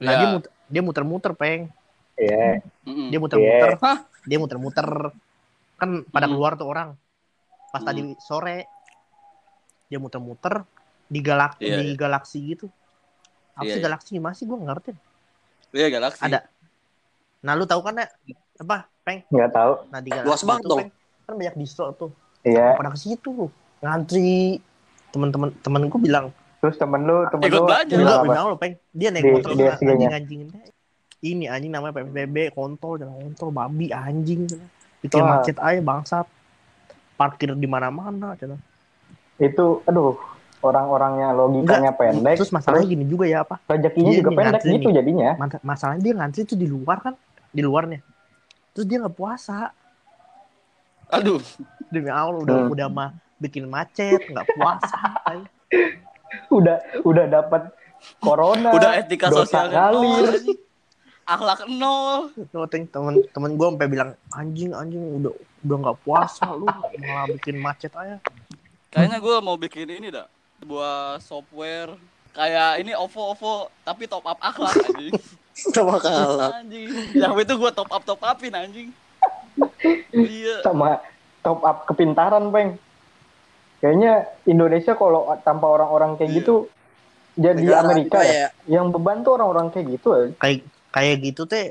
nah 0.00 0.12
Ya. 0.12 0.18
dia 0.18 0.28
muter, 0.32 0.50
dia 0.66 0.82
muter-muter 0.82 1.32
peng 1.34 1.62
Iya. 2.20 2.60
Dia 2.84 3.16
muter-muter. 3.16 3.80
Hah? 3.80 4.04
Dia 4.28 4.36
muter-muter. 4.36 4.84
Kan 5.80 6.04
pada 6.04 6.28
Hmm. 6.28 6.36
keluar 6.36 6.52
tuh 6.52 6.68
orang. 6.68 6.92
Pas 7.72 7.80
Hmm. 7.80 7.88
tadi 7.88 8.00
sore 8.20 8.68
dia 9.88 9.96
muter-muter 9.96 10.68
di 11.08 11.24
galak 11.24 11.56
Iya, 11.56 11.80
di 11.80 11.96
galaksi 11.96 12.44
gitu. 12.44 12.68
Apa 13.56 13.64
Iya, 13.64 13.72
sih 13.72 13.80
iya. 13.80 13.86
galaksi 13.88 14.08
gimana 14.12 14.34
sih? 14.36 14.44
Gue 14.44 14.60
ngerti. 14.60 14.92
Iya 15.72 15.88
galaksi. 15.88 16.20
Ada. 16.20 16.44
Nah 17.40 17.52
lu 17.56 17.64
tahu 17.64 17.80
kan 17.80 17.96
ya 17.96 18.06
apa 18.60 18.76
peng? 19.00 19.24
Nggak 19.32 19.50
tahu. 19.56 19.72
Nah 19.88 20.00
di 20.04 20.10
galaksi 20.12 20.28
Luas 20.28 20.42
banget 20.44 20.60
itu, 20.60 20.68
dong. 20.68 20.78
Peng, 20.84 20.90
kan 21.24 21.34
banyak 21.40 21.56
distro 21.56 21.86
tuh. 21.96 22.10
Iya. 22.42 22.74
Pada 22.74 22.88
ke 22.88 22.98
situ 22.98 23.48
ngantri 23.78 24.60
teman-teman 25.10 25.52
temen 25.58 25.82
gue 25.86 26.00
bilang 26.00 26.26
Terus 26.60 26.76
temen 26.76 27.00
lu, 27.02 27.24
temen 27.26 27.42
Ikut 27.42 27.56
lu 27.56 27.64
belajar. 27.64 27.88
bilang 27.90 28.04
enggak 28.14 28.26
bilang 28.26 28.44
lo 28.46 28.56
peng 28.56 28.74
dia 28.90 29.08
naik 29.08 29.22
Di- 29.22 29.32
motor 29.32 29.50
di 29.50 29.64
SG-nya. 29.66 29.90
anjing 29.90 30.12
anjingin 30.12 30.48
ini 31.20 31.44
anjing 31.46 31.68
namanya 31.70 31.92
PPBB 31.94 32.36
kontol 32.50 32.96
jangan 32.96 33.16
kontol 33.18 33.48
babi 33.50 33.86
anjing 33.90 34.44
bikin 34.98 35.20
Wah. 35.20 35.36
macet 35.38 35.56
aja 35.56 35.80
bangsat 35.80 36.26
parkir 37.14 37.52
di 37.52 37.64
mana-mana 37.66 38.32
cina. 38.34 38.56
Itu, 39.36 39.80
aduh, 39.82 40.16
orang-orangnya 40.58 41.32
logikanya 41.32 41.92
pendek. 41.92 42.36
terus 42.36 42.48
masalahnya 42.50 42.84
gini 42.86 43.04
juga 43.04 43.24
ya 43.24 43.40
apa 43.40 43.60
rezekinya 43.66 44.12
juga 44.14 44.30
pendek 44.30 44.60
gitu 44.62 44.88
nih. 44.88 44.94
jadinya. 44.94 45.30
Mas- 45.34 45.60
masalahnya 45.62 46.00
dia 46.02 46.12
ngantri 46.14 46.44
tuh 46.44 46.56
di 46.56 46.64
luar 46.64 47.00
kan 47.00 47.14
di 47.50 47.60
luarnya 47.60 48.00
terus 48.70 48.84
dia 48.84 48.96
nggak 48.98 49.12
puasa 49.12 49.72
Aduh. 51.10 51.40
Demi 51.90 52.08
Allah 52.08 52.38
udah 52.38 52.56
Hmm. 52.60 52.72
udah 52.72 52.88
mah 52.88 53.10
bikin 53.36 53.66
macet 53.66 54.20
nggak 54.26 54.46
puasa. 54.52 54.98
Udah 56.48 56.78
udah 57.02 57.26
dapat 57.26 57.74
corona. 58.18 58.70
Udah 58.70 58.94
etika 58.96 59.26
nol. 59.28 59.42
ngalir. 59.42 60.30
anjing. 60.30 60.58
Akhlak 61.24 61.60
nol. 61.66 62.30
Tuh, 62.50 62.66
ting, 62.66 62.86
temen 62.86 63.18
temen 63.30 63.54
gue 63.54 63.66
sampai 63.66 63.86
bilang 63.86 64.10
anjing 64.30 64.70
anjing 64.70 65.02
udah 65.16 65.34
udah 65.60 65.76
nggak 65.80 65.98
puasa 66.00 66.46
lu 66.50 66.66
malah 66.66 67.26
bikin 67.30 67.58
macet 67.58 67.90
aja 67.92 68.22
Kayaknya 68.90 69.18
gue 69.18 69.34
mau 69.40 69.54
bikin 69.54 69.86
ini 69.86 70.10
dah. 70.10 70.26
Sebuah 70.58 71.18
software 71.18 71.94
kayak 72.30 72.78
ini 72.78 72.94
OVO 72.94 73.34
OVO 73.34 73.54
tapi 73.82 74.06
top 74.06 74.22
up 74.24 74.38
akhlak 74.38 74.74
anjing. 74.86 75.14
Coba 75.74 75.98
kalah. 75.98 76.62
anjing. 76.62 76.86
Yang 77.12 77.32
itu 77.42 77.54
gue 77.56 77.70
top 77.72 77.90
up 77.90 78.02
top 78.02 78.22
upin 78.22 78.54
anjing. 78.54 78.88
Iya. 80.12 80.60
sama 80.60 81.00
top 81.40 81.60
up 81.62 81.84
kepintaran, 81.84 82.48
Peng. 82.48 82.76
Kayaknya 83.80 84.12
Indonesia 84.44 84.92
kalau 84.92 85.24
tanpa 85.40 85.66
orang-orang 85.66 86.20
kayak 86.20 86.30
Iya. 86.30 86.38
gitu 86.44 86.54
jadi 87.34 87.62
Negara 87.64 87.80
Amerika 87.86 88.20
kita 88.20 88.20
ya. 88.28 88.46
Yang 88.68 88.86
beban 88.92 89.18
tuh 89.24 89.32
orang-orang 89.40 89.66
kayak 89.72 89.86
gitu 89.96 90.08
ya. 90.12 90.24
kayak 90.36 90.58
kayak 90.90 91.16
gitu 91.24 91.42
teh 91.46 91.66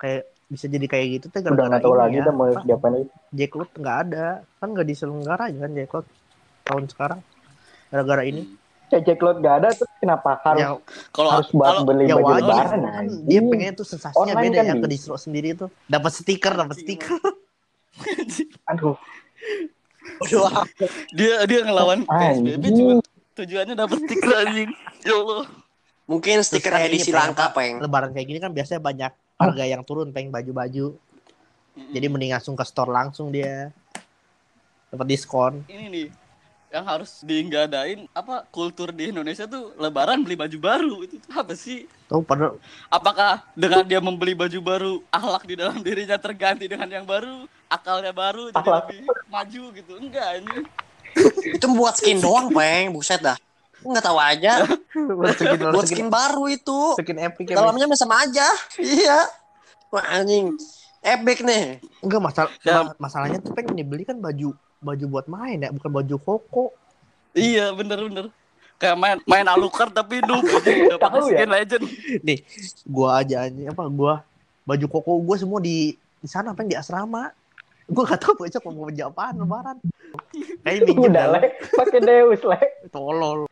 kayak 0.00 0.22
bisa 0.48 0.66
jadi 0.70 0.86
kayak 0.88 1.06
gitu 1.20 1.26
teh 1.28 1.40
Udah 1.42 1.52
gara-gara 1.52 1.68
nggak 1.68 1.82
tahu 1.84 1.94
lagi 1.98 2.16
ya. 2.16 2.24
dah 2.24 2.32
mau 2.32 2.46
Apa, 2.48 2.60
diapain 2.64 2.92
lagi. 2.96 3.06
Jacklot 3.34 3.70
nggak 3.76 3.96
ada 4.08 4.26
kan 4.56 4.68
nggak 4.72 4.86
diselenggarain 4.88 5.54
kan 5.58 5.70
Jacklot 5.74 6.06
tahun 6.64 6.84
sekarang 6.88 7.20
gara-gara 7.92 8.24
ini 8.24 8.42
Cecek 8.84 9.16
lot 9.24 9.40
gak 9.40 9.64
ada 9.64 9.68
terus 9.72 9.90
kenapa 9.96 10.38
harus 10.44 10.60
ya, 10.60 10.68
Kalau 11.08 11.30
harus 11.32 11.48
buat 11.56 11.66
kalau 11.72 11.82
beli 11.88 12.04
ya 12.04 12.14
baju 12.20 12.30
wajar 12.36 12.44
lebaran 12.44 12.80
kan 12.84 13.04
dia 13.24 13.40
pengen 13.40 13.72
tuh 13.74 13.86
sensasinya 13.88 14.20
Online 14.22 14.44
beda 14.44 14.60
kan 14.60 14.66
ya 14.68 14.74
ke 14.76 14.88
distro 14.92 15.16
sendiri 15.16 15.48
tuh 15.56 15.68
dapat 15.88 16.12
stiker 16.12 16.52
dapat 16.52 16.76
stiker 16.78 17.16
Aduh, 18.72 18.96
Aduh, 20.24 20.48
dia 21.16 21.42
dia 21.48 21.60
ngelawan 21.64 22.04
PSBB 22.04 22.64
cuma 22.76 22.92
tujuannya 23.34 23.74
dapet 23.74 23.98
stiker 24.04 24.32
anjing. 24.46 24.70
Ya 25.04 25.14
Allah. 25.16 25.46
mungkin 26.04 26.44
stiker 26.44 26.68
Terus 26.68 26.84
edisi 26.84 27.08
ini, 27.08 27.16
Peng, 27.16 27.20
langka, 27.32 27.46
Peng. 27.56 27.74
lebaran 27.80 28.12
kayak 28.12 28.28
gini 28.28 28.36
kan 28.36 28.52
biasanya 28.52 28.80
banyak 28.84 29.12
harga 29.40 29.64
yang 29.64 29.82
turun 29.82 30.12
pengen 30.12 30.28
baju-baju. 30.28 30.92
Jadi 31.74 32.06
mending 32.06 32.36
langsung 32.36 32.54
ke 32.54 32.64
store 32.68 32.92
langsung 32.92 33.32
dia. 33.32 33.72
Dapat 34.92 35.06
diskon. 35.08 35.64
Ini 35.66 35.88
nih 35.90 36.08
yang 36.74 36.90
harus 36.90 37.22
diinggadain 37.22 38.10
apa 38.10 38.42
kultur 38.50 38.90
di 38.90 39.14
Indonesia 39.14 39.46
tuh 39.46 39.78
lebaran 39.78 40.26
beli 40.26 40.34
baju 40.34 40.58
baru. 40.58 40.94
Itu 41.06 41.22
tuh 41.22 41.32
apa 41.34 41.54
sih? 41.54 41.86
Tuh 42.10 42.20
padahal 42.20 42.58
apakah 42.90 43.46
dengan 43.54 43.86
dia 43.86 44.02
membeli 44.02 44.34
baju 44.34 44.58
baru 44.58 44.94
akhlak 45.08 45.46
di 45.46 45.54
dalam 45.54 45.78
dirinya 45.80 46.18
terganti 46.18 46.66
dengan 46.66 46.90
yang 46.90 47.06
baru 47.06 47.46
akalnya 47.74 48.10
baru 48.10 48.48
jadi 48.48 48.68
lebih 48.70 48.98
maju 49.26 49.62
gitu 49.72 49.92
enggak 49.96 50.28
ini 50.38 50.56
Itu 51.46 51.70
buat 51.70 51.94
skin 51.94 52.18
doang, 52.18 52.50
Peng. 52.50 52.90
Buset 52.90 53.18
dah. 53.18 53.38
Nggak 53.80 54.02
tahu 54.02 54.18
aja. 54.18 54.66
buat 55.18 55.34
skin 55.34 55.62
Buat 55.62 55.86
skin, 55.86 55.96
skin 56.02 56.08
baru 56.10 56.44
itu. 56.48 56.80
skin 56.98 57.18
epic 57.20 57.44
ya 57.46 57.54
Dalamnya 57.56 57.86
sama 57.94 58.18
aja. 58.18 58.42
Iya. 58.76 59.22
Wah, 59.88 60.02
anjing. 60.10 60.58
Epic 60.98 61.38
nih. 61.40 61.78
enggak 62.00 62.18
masalah 62.18 62.50
Ya. 62.60 62.82
ma- 62.82 62.96
masalahnya 62.98 63.38
tuh 63.38 63.52
pengen 63.52 63.76
dibeli 63.76 64.02
kan 64.02 64.16
baju 64.16 64.56
baju 64.80 65.04
buat 65.08 65.26
main 65.26 65.56
ya 65.58 65.70
bukan 65.70 65.88
baju 65.88 66.14
koko 66.18 66.64
iya 67.32 67.72
bener 67.72 68.04
bener 68.04 68.26
kayak 68.74 68.96
main 68.96 69.16
main 69.24 69.44
alucard 69.44 69.88
tapi 69.90 70.20
noob 70.20 70.44
aja 70.44 70.60
udah 70.84 70.98
pakai 70.98 71.08
Tahu 71.14 71.26
ya? 71.26 71.36
skin 71.36 71.50
legend 71.50 71.84
nih 72.20 72.38
gua 72.84 73.20
aja 73.20 73.36
aja 73.44 73.60
apa 73.66 73.84
gua 73.86 74.20
baju 74.62 74.86
koko 74.90 75.12
gua 75.20 75.36
semua 75.36 75.56
di 75.58 75.92
di 76.18 76.26
sana 76.26 76.52
pengen 76.52 76.72
di 76.72 76.76
asrama 76.76 77.32
gua 77.90 78.04
gak 78.08 78.20
tahu 78.24 78.34
besok 78.40 78.64
mau 78.68 78.88
baju 78.88 79.02
apaan 79.04 79.34
lebaran. 79.40 79.76
Kayak 80.64 80.80
minjem 80.88 81.10
udah 81.10 81.12
dah, 81.12 81.26
lek, 81.36 81.44
pakai 81.74 82.00
Deus 82.00 82.40
lek. 82.46 82.68
tolol. 82.88 83.44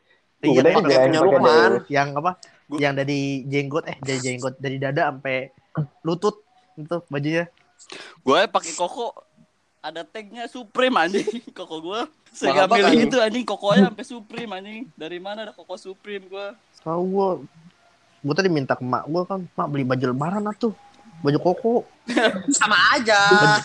Udah 0.43 0.47
iya 0.49 0.61
juga 0.63 0.79
pakai 0.81 0.97
punya 1.07 1.21
Lukman. 1.23 1.73
Yang 1.87 2.09
apa 2.19 2.31
Gua- 2.67 2.81
yang 2.81 2.93
dari 2.97 3.21
jenggot 3.45 3.85
eh 3.85 3.97
dari 4.01 4.19
jenggot 4.19 4.55
dari 4.57 4.77
dada 4.81 5.13
sampai 5.13 5.53
lutut 6.01 6.41
itu 6.75 6.97
bajunya. 7.07 7.45
Gue 8.23 8.41
pakai 8.49 8.73
koko. 8.73 9.13
Ada 9.83 10.07
tagnya 10.07 10.47
Supreme 10.47 10.95
anjing. 10.95 11.43
Koko 11.59 11.83
gue 11.83 12.01
sehingga 12.31 12.71
milih 12.71 12.87
anjing. 12.87 13.11
itu 13.11 13.19
anjing. 13.19 13.43
Kokonya 13.43 13.91
sampai 13.91 14.05
Supreme 14.07 14.51
anjing. 14.55 14.87
Dari 14.95 15.19
mana 15.19 15.43
ada 15.43 15.51
koko 15.51 15.75
Supreme 15.75 16.31
gue 16.31 16.47
tahu 16.87 17.03
gua. 17.11 17.29
Gua 18.23 18.35
tadi 18.39 18.47
minta 18.47 18.79
ke 18.79 18.87
mak 18.87 19.11
gua 19.11 19.27
kan 19.27 19.43
mak 19.59 19.67
beli 19.67 19.83
baju 19.83 20.15
lebaran 20.15 20.47
atuh. 20.47 20.71
Baju 21.19 21.39
koko. 21.43 21.75
Sama 22.63 22.79
aja. 22.95 23.59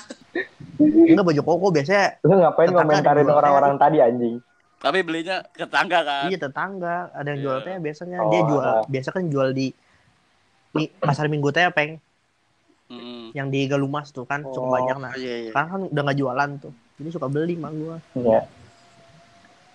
Enggak 0.80 1.26
baju 1.26 1.42
koko 1.44 1.68
biasanya 1.74 2.06
Lu 2.22 2.38
ngapain 2.38 2.70
Tetangga 2.70 2.82
komentarin 2.86 3.26
di 3.26 3.34
orang-orang 3.34 3.74
tadi 3.78 3.98
anjing? 4.02 4.36
tapi 4.78 5.02
belinya 5.02 5.42
ke 5.42 5.66
tangga 5.66 6.06
kan? 6.06 6.30
Iya 6.30 6.38
tetangga. 6.38 7.10
Ada 7.10 7.28
yang 7.34 7.40
jual 7.42 7.58
Iya. 7.58 7.66
teh 7.66 7.76
biasanya. 7.82 8.18
Oh, 8.22 8.30
dia 8.30 8.42
jual 8.46 8.62
ah. 8.62 8.86
biasa 8.86 9.10
kan 9.10 9.24
jual 9.26 9.50
di 9.50 9.74
mi- 10.78 10.94
pasar 11.02 11.26
minggu 11.28 11.50
teh 11.50 11.66
peng. 11.74 11.98
Mm. 12.88 13.36
yang 13.36 13.52
di 13.52 13.68
Galumas 13.68 14.16
tuh 14.16 14.24
kan 14.24 14.48
cukup 14.48 14.80
banyak 14.80 14.98
nah. 15.04 15.12
Iya, 15.12 15.36
iya. 15.44 15.50
sekarang 15.52 15.70
kan 15.76 15.82
udah 15.92 16.02
nggak 16.08 16.18
jualan 16.24 16.50
tuh. 16.56 16.74
Jadi 16.96 17.10
suka 17.12 17.28
beli 17.28 17.60
mak 17.60 17.76
gua. 17.76 17.98
Iya. 18.16 18.48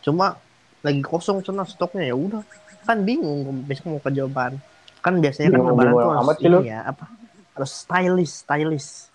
cuma 0.02 0.34
lagi 0.80 1.02
kosong 1.04 1.44
sana 1.44 1.68
stoknya 1.68 2.08
ya 2.08 2.16
udah. 2.16 2.40
Kan 2.88 3.04
bingung 3.04 3.44
besok 3.68 3.92
mau 3.92 4.00
ke 4.00 4.16
jawaban. 4.16 4.56
Kan 5.04 5.20
biasanya 5.20 5.52
kan 5.52 5.60
lebaran 5.60 5.92
tuh 5.92 6.10
harus 6.14 6.38
ini 6.40 6.70
ya 6.72 6.80
apa? 6.88 7.04
Harus 7.52 7.72
stylish 7.84 8.32
stylish 8.46 9.11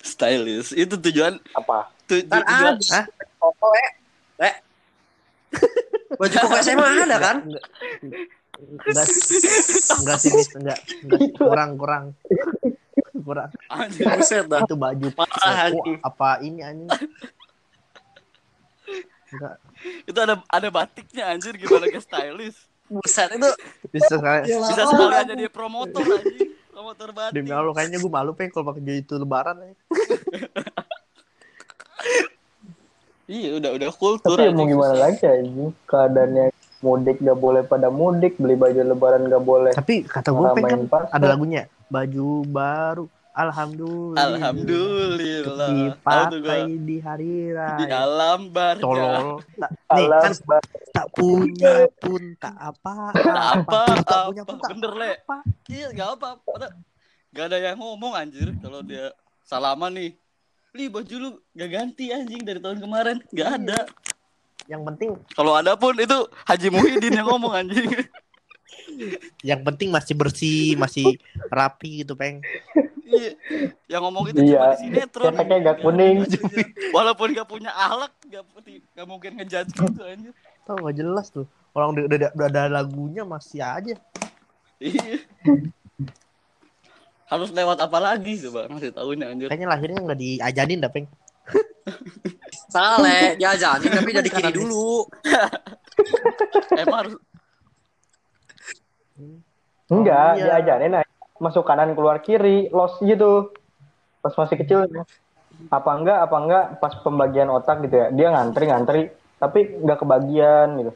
stylish 0.00 0.72
itu 0.72 0.94
tujuan 1.00 1.36
Apa? 1.52 1.88
tu, 2.04 2.18
tu- 2.18 2.28
tujuan 2.28 2.74
ada. 2.74 3.00
Koko, 3.36 3.66
Le. 3.68 3.86
Le. 4.38 4.52
Baju 6.12 6.34
koko 6.38 6.56
SMA 6.58 6.86
ada 7.04 7.16
kan? 7.18 7.36
enggak 8.56 9.06
enggak 10.00 10.16
sih 10.18 10.32
enggak 10.56 10.80
enggak 11.02 11.20
kurang 11.36 11.70
kurang 11.76 12.04
kurang. 13.18 13.50
Buset 13.92 14.48
dah. 14.48 14.64
itu 14.64 14.74
baju 14.74 15.06
Parah, 15.12 15.68
koko 15.68 15.92
apa 16.00 16.28
ini 16.40 16.64
anjing 16.64 16.88
enggak 19.28 19.54
itu 20.02 20.16
ada 20.16 20.34
ada 20.46 20.68
batiknya 20.70 21.28
anjir 21.28 21.52
gimana 21.54 21.84
ke 21.84 22.00
stylish 22.00 22.56
Buset 22.86 23.28
itu. 23.28 23.50
bisa 23.90 24.14
sekali 24.14 24.46
bisa 24.48 24.82
sekali 24.86 25.14
aja 25.14 25.32
dia 25.34 25.50
promotor 25.50 26.00
anjing 26.00 26.55
promotor 26.76 27.08
batik 27.16 27.32
demi 27.32 27.48
Allah 27.48 27.72
kayaknya 27.72 27.96
gue 27.96 28.12
malu 28.12 28.36
pengen 28.36 28.52
kalau 28.52 28.68
pakai 28.68 28.84
baju 28.84 29.00
itu 29.00 29.14
lebaran 29.16 29.56
ya. 29.64 29.72
iya 33.40 33.50
udah 33.56 33.70
udah 33.80 33.90
kultur 33.96 34.36
Tapi 34.36 34.44
ya 34.44 34.52
mau 34.52 34.68
gimana 34.68 34.92
susah. 34.92 35.00
lagi 35.08 35.24
anjing? 35.24 35.72
Keadaannya 35.88 36.44
mudik 36.84 37.16
gak 37.24 37.38
boleh 37.40 37.62
pada 37.64 37.88
mudik, 37.88 38.36
beli 38.36 38.60
baju 38.60 38.76
lebaran 38.92 39.24
gak 39.24 39.40
boleh. 39.40 39.72
tapi 39.72 40.04
kata 40.04 40.28
gue 40.28 40.46
pengen 40.60 40.84
pasar. 40.84 41.16
ada 41.16 41.26
lagunya 41.32 41.64
baju 41.88 42.44
baru 42.44 43.04
alhamdulillah 43.36 44.24
alhamdulillah 44.26 45.68
dipakai 45.70 46.60
di 46.80 46.96
hari 46.98 47.32
di 47.46 47.52
raya 47.52 47.96
alam 48.00 48.48
barca 48.48 48.80
tolol 48.80 49.44
Tak- 49.54 49.72
nih 49.92 50.06
kan 50.08 50.32
tak 50.90 51.06
punya 51.12 51.74
pun 51.94 52.22
tak 52.36 52.56
apa 52.56 52.94
Tak 53.12 53.46
apa, 53.60 53.80
tak 54.02 54.20
punya 54.26 54.42
apa. 54.42 54.48
pun 54.48 54.56
tak 54.58 54.70
Bener, 54.72 54.92
Le. 54.92 55.12
apa 55.20 55.36
Iya, 55.66 55.86
gak 55.92 56.08
apa. 56.16 56.28
Pada 56.40 56.68
gak 57.30 57.44
ada 57.46 57.56
yang 57.60 57.76
ngomong 57.76 58.12
anjir 58.12 58.48
kalau 58.58 58.80
dia 58.80 59.12
salaman 59.42 59.92
nih. 59.92 60.10
Li 60.72 60.88
baju 60.88 61.14
lu 61.16 61.30
gak 61.52 61.70
ganti 61.70 62.08
anjing 62.08 62.40
dari 62.40 62.58
tahun 62.58 62.80
kemarin. 62.80 63.20
Gak 63.28 63.46
Iya. 63.46 63.58
ada. 63.58 63.80
yang 64.66 64.82
penting 64.82 65.14
Kalau 65.30 65.54
ada 65.54 65.74
pun 65.74 65.94
itu 65.94 66.18
Haji 66.42 66.68
Muhyiddin 66.68 67.14
yang 67.14 67.28
ngomong 67.28 67.54
anjing. 67.54 67.86
Yang 69.42 69.60
penting 69.62 69.88
masih 69.94 70.14
bersih, 70.18 70.74
masih 70.76 71.18
rapi 71.48 72.02
gitu, 72.02 72.18
Peng. 72.18 72.42
Iya. 73.06 73.30
Yang 73.86 74.00
ngomong 74.02 74.24
itu 74.34 74.40
Iya. 74.42 74.58
cuma 74.58 74.66
di 74.66 74.78
sinetron. 74.82 75.30
Keteknya 75.30 75.56
gak 75.62 75.78
kuning. 75.82 76.16
Walaupun 76.96 77.26
gak 77.32 77.48
punya 77.48 77.70
ahlak, 77.70 78.12
gak, 78.26 78.42
gak 78.66 79.06
mungkin 79.06 79.38
ngejudge 79.38 79.70
gitu 79.70 80.02
anjir. 80.02 80.34
Tahu 80.66 80.76
gak 80.90 80.96
jelas 80.98 81.26
tuh. 81.30 81.46
Orang 81.70 81.94
udah, 81.94 82.02
udah, 82.10 82.30
udah 82.34 82.46
ada 82.50 82.62
lagunya 82.66 83.22
masih 83.22 83.62
aja. 83.62 83.94
Iya. 84.82 85.22
Harus 87.26 87.50
lewat 87.50 87.78
apa 87.82 87.98
lagi 87.98 88.38
coba 88.46 88.70
ngasih 88.70 88.94
tahunya 88.94 89.26
anjir. 89.30 89.46
Kayaknya 89.50 89.68
lahirnya 89.70 90.00
nggak 90.02 90.20
diajarin 90.20 90.78
dah, 90.82 90.90
Peng. 90.94 91.06
Salah, 92.70 92.98
Le. 93.02 93.38
Diajarin 93.38 93.90
tapi 93.94 94.10
dari 94.14 94.30
kiri 94.30 94.50
dulu. 94.50 95.06
Emang 96.82 96.98
harus 97.06 97.14
Enggak, 99.86 100.30
iya. 100.38 100.58
diajarin 100.58 100.98
aja. 100.98 101.10
Masuk 101.36 101.62
kanan 101.68 101.92
keluar 101.92 102.18
kiri, 102.24 102.72
los 102.72 102.96
gitu. 103.02 103.52
Pas 104.24 104.34
masih 104.34 104.56
kecil. 104.58 104.88
Apa 105.70 105.90
enggak, 105.96 106.18
apa 106.26 106.36
enggak 106.36 106.64
pas 106.82 106.92
pembagian 107.00 107.48
otak 107.52 107.84
gitu 107.86 107.96
ya. 107.96 108.06
Dia 108.12 108.28
ngantri-ngantri, 108.34 109.12
tapi 109.38 109.78
enggak 109.78 110.00
kebagian 110.02 110.68
gitu. 110.82 110.92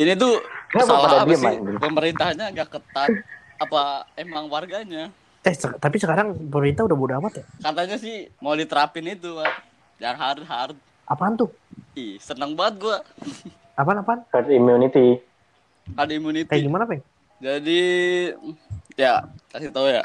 ini 0.00 0.16
tuh 0.16 0.40
Kenapa 0.70 0.86
salah 0.86 1.10
apa 1.26 1.34
sih? 1.34 1.54
Pemerintahnya 1.82 2.46
gak 2.54 2.68
ketat 2.78 3.10
apa 3.58 4.06
emang 4.14 4.46
warganya? 4.46 5.10
Eh, 5.42 5.54
se- 5.56 5.76
tapi 5.76 5.96
sekarang 5.98 6.36
pemerintah 6.48 6.86
udah 6.86 6.96
bodo 6.96 7.12
amat 7.18 7.42
ya. 7.42 7.44
Katanya 7.60 7.96
sih 7.98 8.30
mau 8.38 8.54
diterapin 8.54 9.04
itu, 9.10 9.34
Pak. 9.34 9.54
Yang 9.98 10.16
hard 10.16 10.42
hard. 10.46 10.76
Apaan 11.10 11.34
tuh? 11.34 11.50
Ih, 11.98 12.16
seneng 12.22 12.54
banget 12.54 12.80
gua. 12.80 12.98
Apaan 13.74 14.00
apaan? 14.00 14.20
Herd 14.30 14.48
immunity. 14.48 15.18
Herd 15.94 16.10
immunity. 16.10 16.48
Kayak 16.48 16.64
gimana, 16.64 16.84
Peng? 16.84 17.02
Jadi 17.40 17.82
ya, 18.94 19.24
kasih 19.48 19.70
tahu 19.70 19.86
ya. 19.86 20.04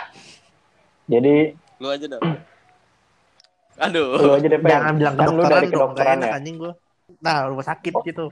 Jadi 1.06 1.54
Lu 1.75 1.88
aja 1.88 2.06
dah. 2.08 2.22
Aduh. 3.86 4.15
lu 4.15 4.32
aja 4.34 4.48
deh, 4.48 4.58
Peng. 4.58 4.72
Jangan 4.72 4.94
bilang 4.96 5.13
Kan 5.13 5.27
lu 5.30 5.44
dari 5.44 5.68
dong, 5.68 5.72
kedokteran 5.92 6.18
ya. 6.18 6.32
anjing 6.34 6.56
gua. 6.56 6.72
Nah, 7.20 7.46
rumah 7.46 7.65
sakit 7.65 7.94
gitu. 8.01 8.32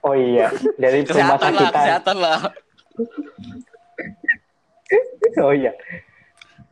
Oh 0.00 0.12
iya, 0.12 0.52
dari 0.76 1.00
rumah 1.08 1.40
Kesehatan 1.40 1.48
lah, 1.48 1.56
sakitan. 1.56 1.74
kesehatan 1.74 2.16
lah. 2.18 2.38
Oh 5.34 5.50
iya. 5.50 5.72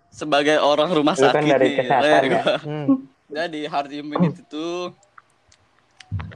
Sebagai 0.07 0.61
orang 0.61 0.93
rumah 0.93 1.17
kan 1.17 1.33
sakit 1.35 1.51
dari 1.51 1.67
nih, 1.67 1.77
kesehatan 1.83 2.23
eh, 2.23 2.31
ya? 2.31 2.43
Hmm, 2.63 2.87
Jadi 3.27 3.61
hard 3.65 3.91
immunity 3.91 4.39
itu 4.39 4.67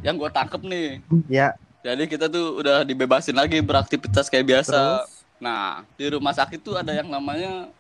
yang 0.01 0.17
gua 0.17 0.27
tangkep 0.27 0.59
nih. 0.65 0.89
ya. 1.29 1.53
Jadi 1.87 2.03
kita 2.11 2.27
tuh 2.27 2.59
udah 2.59 2.83
dibebasin 2.83 3.39
lagi 3.39 3.63
beraktivitas 3.63 4.27
kayak 4.27 4.43
biasa. 4.43 5.07
Terus? 5.07 5.23
Nah, 5.39 5.87
di 5.95 6.11
rumah 6.11 6.35
sakit 6.35 6.59
tuh 6.59 6.75
ada 6.75 6.91
yang 6.91 7.07
namanya 7.07 7.71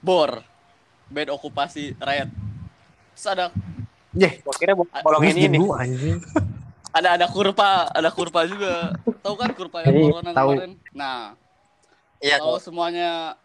BOR. 0.00 0.40
Bed 1.12 1.28
okupasi 1.28 1.92
red. 2.00 2.32
Terus 3.12 3.26
ada 3.28 3.52
Gua 4.14 4.54
kira 4.56 4.72
Wis 5.20 5.36
ini. 5.36 5.60
anjing. 5.60 6.24
ada 6.96 7.20
ada 7.20 7.26
kurva, 7.28 7.90
ada 7.92 8.08
kurva 8.08 8.48
juga. 8.48 8.96
Tahu 9.20 9.34
kan 9.36 9.50
kurva 9.52 9.84
yang 9.84 9.92
corona 9.92 10.30
kemarin? 10.32 10.72
Nah, 10.96 11.36
Iya. 12.24 12.40
kalau 12.40 12.56
semuanya 12.56 13.36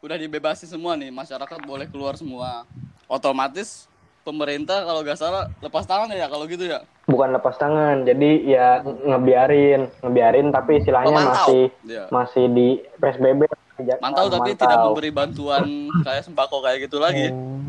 udah 0.00 0.16
dibebasin 0.16 0.70
semua 0.70 0.96
nih, 0.96 1.12
masyarakat 1.12 1.58
boleh 1.66 1.84
keluar 1.90 2.16
semua. 2.16 2.64
Otomatis 3.04 3.84
pemerintah 4.26 4.82
kalau 4.82 5.06
nggak 5.06 5.14
salah 5.14 5.46
lepas 5.62 5.86
tangan 5.86 6.10
ya 6.10 6.26
kalau 6.26 6.50
gitu 6.50 6.66
ya. 6.66 6.82
Bukan 7.06 7.30
lepas 7.30 7.54
tangan, 7.54 8.02
jadi 8.02 8.30
ya 8.42 8.66
ngebiarin, 8.82 9.86
ngebiarin 10.02 10.50
tapi 10.50 10.82
istilahnya 10.82 11.14
Memantau. 11.14 11.30
masih 11.46 11.62
Ya. 11.86 12.04
masih 12.10 12.44
di 12.50 12.68
PSBB. 12.98 13.46
Ja- 13.78 14.00
Mantau 14.02 14.26
tapi 14.26 14.50
memantau. 14.50 14.62
tidak 14.66 14.78
memberi 14.82 15.10
bantuan 15.14 15.64
kayak 16.02 16.26
sembako 16.26 16.58
kayak 16.58 16.78
gitu 16.82 16.98
lagi. 16.98 17.30
Oh. 17.30 17.62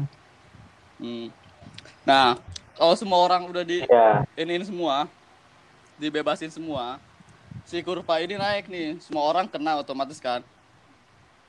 Hmm. 0.97 1.29
Nah, 2.01 2.41
kalau 2.73 2.95
semua 2.95 3.19
orang 3.21 3.45
udah 3.45 3.62
di 3.62 3.86
Ya, 3.86 4.25
ini 4.34 4.58
semua, 4.63 5.05
dibebasin 5.95 6.49
semua, 6.49 6.97
si 7.62 7.77
kurva 7.84 8.17
ini 8.17 8.34
naik 8.34 8.65
nih. 8.65 8.97
Semua 8.97 9.21
orang 9.21 9.45
kena 9.45 9.77
otomatis 9.77 10.17
kan. 10.17 10.41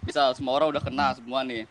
Bisa 0.03 0.35
semua 0.35 0.53
orang 0.53 0.69
udah 0.69 0.83
kena 0.83 1.17
semua 1.17 1.41
nih. 1.41 1.65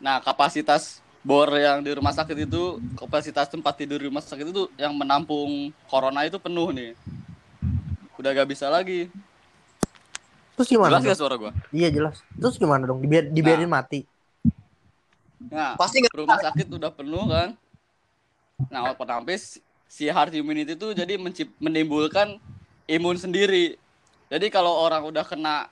Nah, 0.00 0.18
kapasitas 0.18 1.03
bor 1.24 1.48
yang 1.56 1.80
di 1.80 1.90
rumah 1.96 2.12
sakit 2.12 2.44
itu, 2.44 2.78
kapasitas 3.00 3.48
tempat 3.48 3.80
tidur 3.80 3.96
di 3.96 4.12
rumah 4.12 4.20
sakit 4.20 4.52
itu 4.52 4.68
yang 4.76 4.92
menampung 4.92 5.72
corona 5.88 6.28
itu 6.28 6.36
penuh 6.36 6.68
nih. 6.68 6.92
Udah 8.20 8.30
gak 8.36 8.48
bisa 8.52 8.68
lagi. 8.68 9.08
Terus 10.54 10.68
gimana? 10.68 10.92
Jelas 10.92 11.02
dong? 11.02 11.10
gak 11.10 11.18
suara 11.18 11.34
gua? 11.40 11.52
Iya 11.72 11.88
jelas. 11.90 12.20
Terus 12.36 12.60
gimana 12.60 12.84
dong? 12.84 13.00
Dibiar, 13.00 13.24
dibiarin 13.32 13.72
mati. 13.72 14.04
Nah, 15.48 15.74
Pasti 15.80 16.04
nggak 16.04 16.14
rumah 16.14 16.38
sakit 16.38 16.66
udah 16.70 16.92
penuh 16.92 17.24
kan. 17.26 17.48
Nah, 18.70 18.94
otomatis 18.94 19.58
si 19.90 20.06
herd 20.06 20.32
immunity 20.36 20.76
itu 20.76 20.92
jadi 20.92 21.16
mencip, 21.16 21.48
menimbulkan 21.58 22.36
imun 22.86 23.16
sendiri. 23.16 23.80
Jadi 24.28 24.46
kalau 24.52 24.72
orang 24.72 25.04
udah 25.08 25.24
kena 25.26 25.68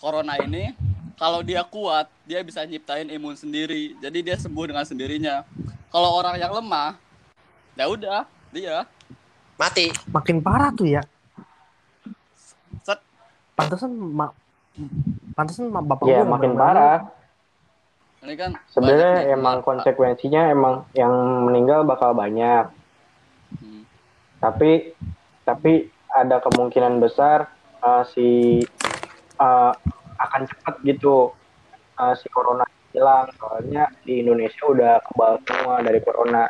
corona 0.00 0.36
ini, 0.40 0.74
kalau 1.18 1.40
dia 1.44 1.62
kuat, 1.66 2.08
dia 2.24 2.40
bisa 2.42 2.64
nyiptain 2.64 3.08
imun 3.08 3.36
sendiri. 3.36 3.96
Jadi 4.00 4.18
dia 4.24 4.36
sembuh 4.38 4.64
dengan 4.68 4.84
sendirinya. 4.86 5.46
Kalau 5.92 6.08
orang 6.16 6.40
yang 6.40 6.52
lemah, 6.52 6.96
ya 7.76 7.84
udah, 7.88 8.20
dia 8.52 8.88
mati. 9.62 9.86
Makin 10.10 10.42
parah 10.42 10.70
tuh 10.74 10.88
ya. 10.88 11.02
set 12.82 12.98
Pantesan 13.54 13.92
ma 13.94 14.26
Pantesan 15.36 15.68
ma- 15.68 15.84
bapak 15.84 16.08
ya 16.08 16.24
makin 16.24 16.56
parah. 16.56 17.12
ini 18.22 18.34
kan 18.38 18.54
Sebenarnya 18.70 19.34
emang 19.34 19.60
konsekuensinya 19.66 20.48
emang 20.48 20.86
yang 20.96 21.12
meninggal 21.44 21.84
bakal 21.84 22.16
banyak. 22.16 22.70
Hmm. 23.60 23.82
Tapi 24.40 24.96
tapi 25.42 25.90
ada 26.08 26.40
kemungkinan 26.40 27.02
besar 27.02 27.50
uh, 27.82 28.06
si 28.08 28.62
uh, 29.36 29.74
akan 30.28 30.46
cepat 30.48 30.74
gitu 30.86 31.34
uh, 31.98 32.14
si 32.16 32.26
corona 32.30 32.64
hilang. 32.94 33.28
Soalnya 33.36 33.90
di 34.06 34.22
Indonesia 34.22 34.62
udah 34.68 35.02
kebal 35.06 35.32
semua 35.46 35.74
dari 35.82 36.00
corona. 36.02 36.46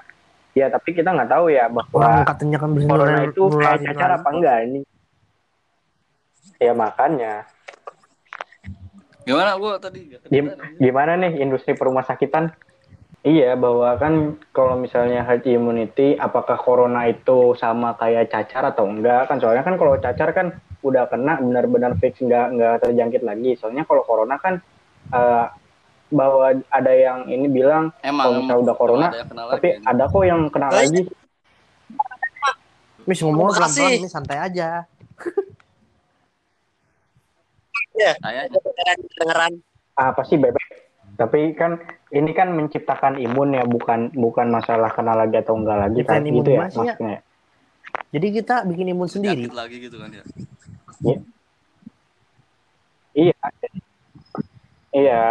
Ya 0.52 0.68
tapi 0.68 0.92
kita 0.92 1.16
nggak 1.16 1.32
tahu 1.32 1.48
ya 1.48 1.72
Orang 1.72 1.88
bahwa 1.88 2.28
katanya 2.28 2.58
kan 2.60 2.70
corona 2.76 3.20
itu 3.24 3.42
kayak 3.56 3.80
cacar 3.88 4.10
apa 4.20 4.28
enggak 4.32 4.58
ini. 4.68 4.80
Ya 6.60 6.72
makanya 6.76 7.48
Gimana 9.22 9.54
gua 9.54 9.78
tadi? 9.78 10.10
Gim- 10.30 10.54
gimana 10.82 11.14
nih 11.14 11.38
industri 11.38 11.78
perumah 11.78 12.02
sakitan? 12.02 12.50
Iya, 13.22 13.54
bahwa 13.54 13.94
kan 14.02 14.34
kalau 14.50 14.74
misalnya 14.74 15.22
herd 15.22 15.46
immunity, 15.46 16.18
apakah 16.18 16.58
corona 16.58 17.06
itu 17.06 17.54
sama 17.54 17.94
kayak 17.94 18.34
cacar 18.34 18.74
atau 18.74 18.90
enggak? 18.90 19.30
Kan 19.30 19.38
soalnya 19.38 19.62
kan 19.62 19.78
kalau 19.78 19.94
cacar 20.02 20.34
kan 20.34 20.58
udah 20.82 21.06
kena 21.06 21.38
benar-benar 21.38 21.94
fix 21.98 22.18
nggak 22.18 22.46
nggak 22.58 22.74
terjangkit 22.86 23.22
lagi. 23.22 23.54
Soalnya 23.58 23.86
kalau 23.86 24.02
corona 24.02 24.36
kan 24.38 24.58
eh, 25.14 25.46
bahwa 26.12 26.60
ada 26.68 26.92
yang 26.92 27.24
ini 27.26 27.48
bilang 27.48 27.88
Emang, 28.04 28.44
kalau 28.44 28.60
udah 28.60 28.76
corona, 28.76 29.08
ada 29.08 29.56
tapi 29.56 29.80
lagi. 29.80 29.88
ada 29.88 30.04
kok 30.12 30.24
yang 30.28 30.40
kena 30.52 30.68
lagi. 30.68 31.02
Mis 33.02 33.18
ngomong 33.18 33.50
pelan-pelan, 33.50 33.90
Mis 33.98 34.12
santai 34.12 34.38
aja. 34.38 34.86
Kayaknya. 37.92 38.58
Dengeran. 39.18 39.52
Apa 39.98 40.22
sih 40.28 40.38
bebek? 40.38 40.66
Tapi 41.18 41.52
kan 41.58 41.76
ini 42.14 42.30
kan 42.32 42.54
menciptakan 42.56 43.20
imun 43.20 43.58
ya, 43.58 43.64
bukan 43.68 44.14
bukan 44.16 44.48
masalah 44.48 44.88
kena 44.94 45.12
lagi 45.12 45.36
atau 45.42 45.58
enggak 45.60 45.78
lagi 45.88 46.00
kan 46.06 46.24
gitu 46.24 46.50
ya 46.50 46.68
ya. 46.70 47.20
Jadi 48.12 48.26
kita 48.28 48.68
bikin 48.68 48.92
imun 48.92 49.08
sendiri. 49.08 49.48
Lagi 49.48 49.76
gitu 49.80 49.96
kan 49.96 50.12
ya. 50.12 50.24
Iya. 53.16 53.36
Iya. 54.92 55.22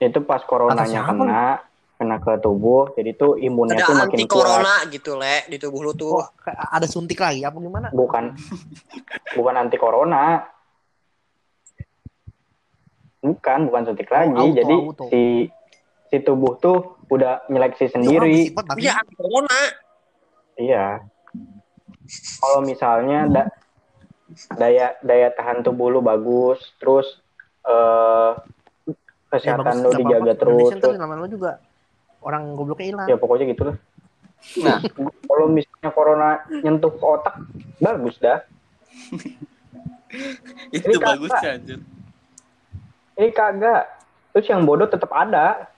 Itu 0.00 0.20
pas 0.24 0.44
coronanya 0.44 1.00
kena, 1.08 1.44
kena 2.00 2.16
ke 2.20 2.32
tubuh, 2.40 2.92
jadi 2.96 3.12
tuh 3.16 3.36
imunnya 3.36 3.80
Ada 3.80 3.88
tuh 3.88 3.96
makin 3.96 4.16
anti 4.16 4.24
kuat. 4.28 4.36
corona 4.44 4.74
gitu, 4.88 5.10
Le, 5.16 5.36
di 5.48 5.56
tubuh 5.60 5.80
lu 5.84 5.92
tuh. 5.92 6.20
Oh, 6.20 6.28
ada 6.48 6.88
suntik 6.88 7.20
lagi 7.20 7.44
apa 7.44 7.56
gimana? 7.60 7.88
Bukan 7.92 8.32
bukan 9.36 9.54
anti 9.56 9.76
corona. 9.76 10.44
Bukan, 13.20 13.68
bukan 13.68 13.82
suntik 13.92 14.08
lagi. 14.08 14.32
auto, 14.32 14.56
jadi 14.56 14.74
auto. 14.80 15.04
si 15.12 15.52
si 16.08 16.16
tubuh 16.24 16.56
tuh 16.56 16.96
udah 17.12 17.44
nyeleksi 17.52 17.92
sendiri. 17.92 18.52
Iya, 18.80 19.04
anti 19.04 19.14
corona. 19.16 19.60
Iya. 20.60 20.86
Kalau 22.44 22.60
misalnya 22.60 23.24
da- 23.32 23.52
daya 24.60 24.94
daya 25.00 25.32
tahan 25.32 25.64
tubuh 25.64 25.88
lu 25.88 26.04
bagus, 26.04 26.60
terus 26.76 27.08
eh 27.64 28.30
ya, 28.36 28.92
kesehatan 29.32 29.80
bagus, 29.80 29.84
lu 29.88 29.90
dijaga 30.04 30.32
apa-apa. 30.36 30.40
terus. 30.44 30.70
Terus 30.76 30.98
lama-lama 31.00 31.28
juga 31.30 31.50
orang 32.20 32.52
gobloknya 32.52 32.86
hilang. 32.92 33.06
ya 33.08 33.16
pokoknya 33.16 33.44
gitu 33.56 33.62
lah. 33.72 33.76
Nah, 34.64 34.80
Kalau 35.28 35.46
misalnya 35.52 35.90
corona 35.92 36.30
nyentuh 36.48 36.92
ke 36.96 37.04
otak, 37.04 37.34
bagus 37.80 38.16
dah. 38.20 38.40
itu 40.76 40.90
Ini 40.90 40.96
bagus 40.98 41.30
anjir 41.40 41.78
Ini 43.20 43.28
kagak. 43.36 43.84
Terus 44.32 44.46
yang 44.48 44.64
bodoh 44.64 44.88
tetap 44.88 45.12
ada. 45.12 45.68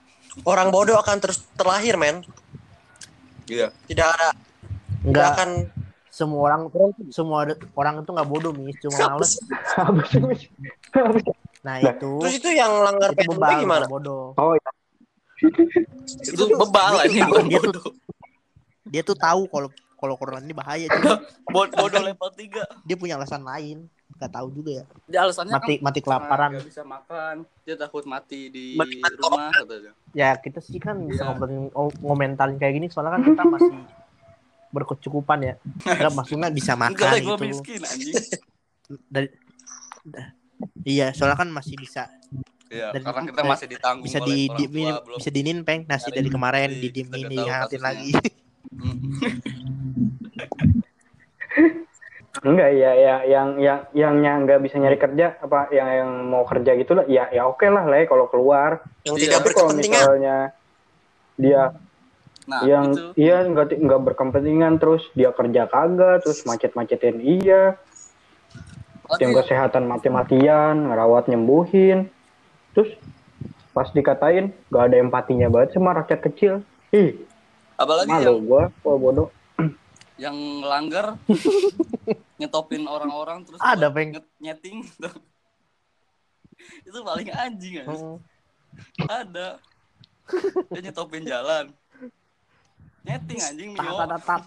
Orang 0.47 0.71
bodoh 0.71 0.97
akan 0.97 1.19
terus 1.21 1.43
terlahir, 1.59 1.99
men. 1.99 2.23
iya 3.51 3.75
Tidak 3.91 4.07
ada 4.07 4.31
tidak 4.33 4.52
Enggak, 5.03 5.27
akan 5.35 5.51
semua 6.07 6.41
orang 6.45 6.61
semua 7.09 7.37
ada- 7.43 7.59
orang 7.73 7.95
itu 8.01 8.11
nggak 8.11 8.29
bodoh, 8.29 8.53
Mis, 8.53 8.77
cuma 8.79 8.97
males. 9.11 9.33
Nah, 11.63 11.79
Nah, 11.79 11.95
itu. 11.95 12.11
Terus 12.21 12.35
itu 12.37 12.49
yang 12.51 12.73
langgar 12.83 13.11
itu 13.13 13.23
bebal 13.25 13.51
gimana? 13.61 13.87
bodoh. 13.87 14.35
Oh 14.35 14.53
iya. 14.53 14.71
itu 16.23 16.43
bebal 16.49 17.03
dia 17.07 17.23
dia 17.43 17.61
tuh- 17.61 17.95
Dia 18.85 19.03
tuh 19.03 19.17
tahu 19.17 19.47
kalau 19.47 19.69
kalau 19.97 20.15
corona 20.17 20.39
ini 20.39 20.51
bahaya, 20.53 20.91
cuma 20.91 21.23
Bod- 21.55 21.71
bodoh 21.73 22.03
level 22.03 22.29
3 22.29 22.67
dia 22.83 22.97
punya 22.97 23.15
alasan 23.15 23.43
lain. 23.43 23.87
Gak 24.13 24.29
tahu 24.31 24.53
juga 24.53 24.71
ya. 24.77 24.85
dia 25.09 25.21
alasannya 25.21 25.51
Mati 25.51 25.75
mati 25.81 25.99
kan 25.99 26.05
kelaparan. 26.05 26.51
nggak 26.53 26.69
bisa 26.69 26.83
makan. 26.85 27.35
Dia 27.65 27.75
takut 27.75 28.05
mati 28.05 28.51
di 28.51 28.75
Mati. 28.75 29.01
rumah 29.17 29.49
katanya. 29.51 29.93
Ya, 30.13 30.37
kita 30.37 30.61
sih 30.61 30.77
kan 30.77 30.99
bisa 31.01 31.27
oh, 31.73 31.89
ngomentarin 31.99 32.55
kayak 32.55 32.75
gini 32.77 32.87
soalnya 32.87 33.17
kan 33.17 33.23
kita 33.25 33.43
masih 33.43 33.71
berkecukupan 34.73 35.39
ya. 35.43 35.55
Enggak 35.85 36.13
maksudnya 36.19 36.49
bisa 36.49 36.73
enggak 36.73 36.91
makan 36.91 37.07
lah 37.07 37.21
gue 37.21 37.29
gitu. 37.31 37.45
miskin 37.47 37.81
anjing 37.81 38.17
Dari 39.15 39.29
da- 40.03 40.33
Iya, 40.83 41.11
soalnya 41.11 41.37
kan 41.37 41.49
masih 41.49 41.75
bisa 41.75 42.07
Iya, 42.67 42.89
Dan- 42.91 43.05
karena 43.05 43.23
kita 43.29 43.43
masih 43.45 43.67
ditanggung 43.69 44.05
bisa 44.05 44.19
oleh 44.19 44.27
di, 44.27 44.39
orang 44.43 44.57
di 44.57 44.65
tua, 44.65 45.01
belum. 45.05 45.19
bisa 45.21 45.29
dinin 45.29 45.59
peng 45.61 45.81
nasi 45.85 46.09
dari 46.09 46.21
ini 46.23 46.31
kemarin 46.31 46.71
kita 46.73 47.05
nih 47.13 47.23
tahu 47.37 47.47
hangatin 47.47 47.83
lagi. 47.83 48.11
Enggak 52.43 52.71
ya, 52.73 52.91
ya 52.97 53.17
yang 53.29 53.61
yang 53.61 53.79
yang 53.93 54.15
nggak 54.43 54.65
bisa 54.65 54.81
nyari 54.81 54.97
kerja 54.97 55.37
apa 55.37 55.69
yang 55.69 55.85
yang 55.87 56.11
mau 56.27 56.49
kerja 56.49 56.73
gitu 56.75 56.97
lah 56.97 57.05
ya 57.05 57.29
ya 57.29 57.45
oke 57.45 57.69
lah 57.69 57.85
lah 57.85 58.01
ya 58.01 58.07
kalau 58.09 58.25
keluar 58.27 58.81
Yang 59.05 59.29
tidak 59.29 59.41
berkepentingan. 59.45 60.01
misalnya 60.01 60.37
dia 61.37 61.77
Nah, 62.43 62.63
yang 62.63 62.91
itu. 62.91 63.15
iya 63.15 63.45
nggak 63.45 63.71
nggak 63.73 64.01
berkepentingan 64.03 64.77
terus 64.77 65.07
dia 65.13 65.31
kerja 65.31 65.65
kagak 65.65 66.23
terus 66.23 66.43
macet-macetin 66.43 67.23
iya. 67.23 67.79
Berarti 69.03 69.21
tim 69.21 69.31
kesehatan 69.31 69.85
mati-matian 69.85 70.89
ngerawat 70.89 71.27
nyembuhin. 71.27 72.11
Terus 72.73 72.91
pas 73.71 73.87
dikatain 73.89 74.51
nggak 74.69 74.85
ada 74.85 74.97
empatinya 74.99 75.47
banget 75.47 75.77
sama 75.77 75.95
rakyat 75.95 76.21
kecil. 76.25 76.53
Ih 76.91 77.15
apalagi 77.75 78.09
malu 78.09 78.23
yang 78.23 78.39
gua 78.43 78.63
gua 78.81 78.95
bodoh. 78.97 79.29
yang 80.17 80.37
langgar 80.61 81.19
nyetopin 82.39 82.85
orang-orang 82.85 83.43
terus 83.43 83.59
Ada, 83.59 83.87
buat 83.87 83.97
Peng. 83.97 84.11
nge- 84.13 84.33
nyeting 84.39 84.79
itu 86.87 86.99
paling 87.01 87.29
anjing 87.29 87.75
kan 87.81 87.87
Hmm. 87.89 88.17
ada. 89.05 89.59
Dia 90.69 90.81
nyetopin 90.83 91.23
jalan 91.23 91.75
nyeting 93.03 93.41
anjing 93.41 93.71
mio 93.73 93.93
Tata 93.99 94.17
tatar. 94.17 94.41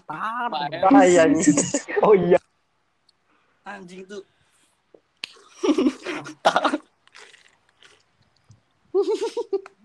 Pak, 0.48 0.68
Bahaya 0.82 1.22
nih. 1.26 1.44
oh 2.00 2.14
iya 2.16 2.40
anjing 3.64 4.02
tuh 4.04 4.22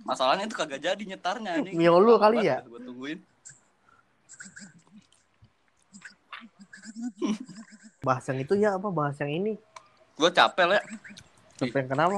masalahnya 0.02 0.48
itu 0.48 0.56
kagak 0.56 0.82
jadi 0.82 1.04
nyetarnya 1.06 1.62
anjing 1.62 1.76
Mio 1.76 2.00
lu 2.00 2.18
kali 2.18 2.44
ya? 2.44 2.64
gue 2.64 2.80
tungguin 2.80 3.20
Bahas 8.02 8.26
yang 8.26 8.40
itu 8.42 8.54
ya 8.58 8.76
apa 8.76 8.90
bahas 8.90 9.16
yang 9.18 9.32
ini? 9.32 9.54
gue 10.18 10.30
capek 10.30 10.66
lah 10.68 10.78
ya 10.78 10.84
Siapa 11.58 11.76
yang 11.78 11.90
kenapa? 11.90 12.18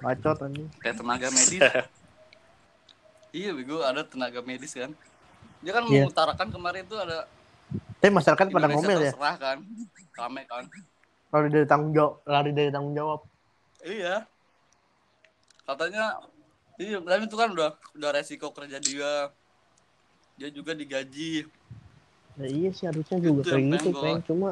Bacot 0.00 0.38
anjing. 0.40 0.68
kayak 0.78 0.96
tenaga 0.96 1.28
medis 1.28 1.60
iya 3.30 3.50
bego 3.54 3.80
ada 3.80 4.02
tenaga 4.02 4.40
medis 4.42 4.74
kan. 4.74 4.90
Dia 5.60 5.72
kan 5.72 5.84
Iya. 5.86 6.04
mengutarakan 6.06 6.48
kemarin 6.50 6.84
tuh 6.86 6.98
ada 6.98 7.28
Tapi 8.00 8.10
masyarakat 8.10 8.46
pada 8.48 8.66
ngomel 8.66 8.98
ya. 8.98 9.12
terserah 9.12 9.36
kan 9.36 9.58
rame 10.16 10.42
kan. 10.48 10.64
Lari 11.30 11.48
dari 11.48 11.66
tanggung 11.68 11.92
jawab, 11.92 12.14
lari 12.26 12.50
dari 12.50 12.70
tanggung 12.72 12.94
jawab. 12.96 13.20
iya. 13.82 14.24
Katanya 15.62 16.18
iya 16.76 16.98
tapi 16.98 17.24
itu 17.24 17.36
kan 17.36 17.48
udah 17.52 17.70
udah 17.94 18.10
resiko 18.10 18.50
kerja 18.50 18.80
dia. 18.80 19.30
Dia 20.34 20.48
juga 20.48 20.72
digaji. 20.72 21.44
Ya, 22.40 22.46
iya 22.48 22.70
sih 22.72 22.88
harusnya 22.88 23.20
juga 23.20 23.40
Itu 23.44 23.50
kayak 23.52 23.62
gitu, 23.68 23.90
pengen 23.92 23.92
gua 23.92 24.22
Cuma 24.24 24.48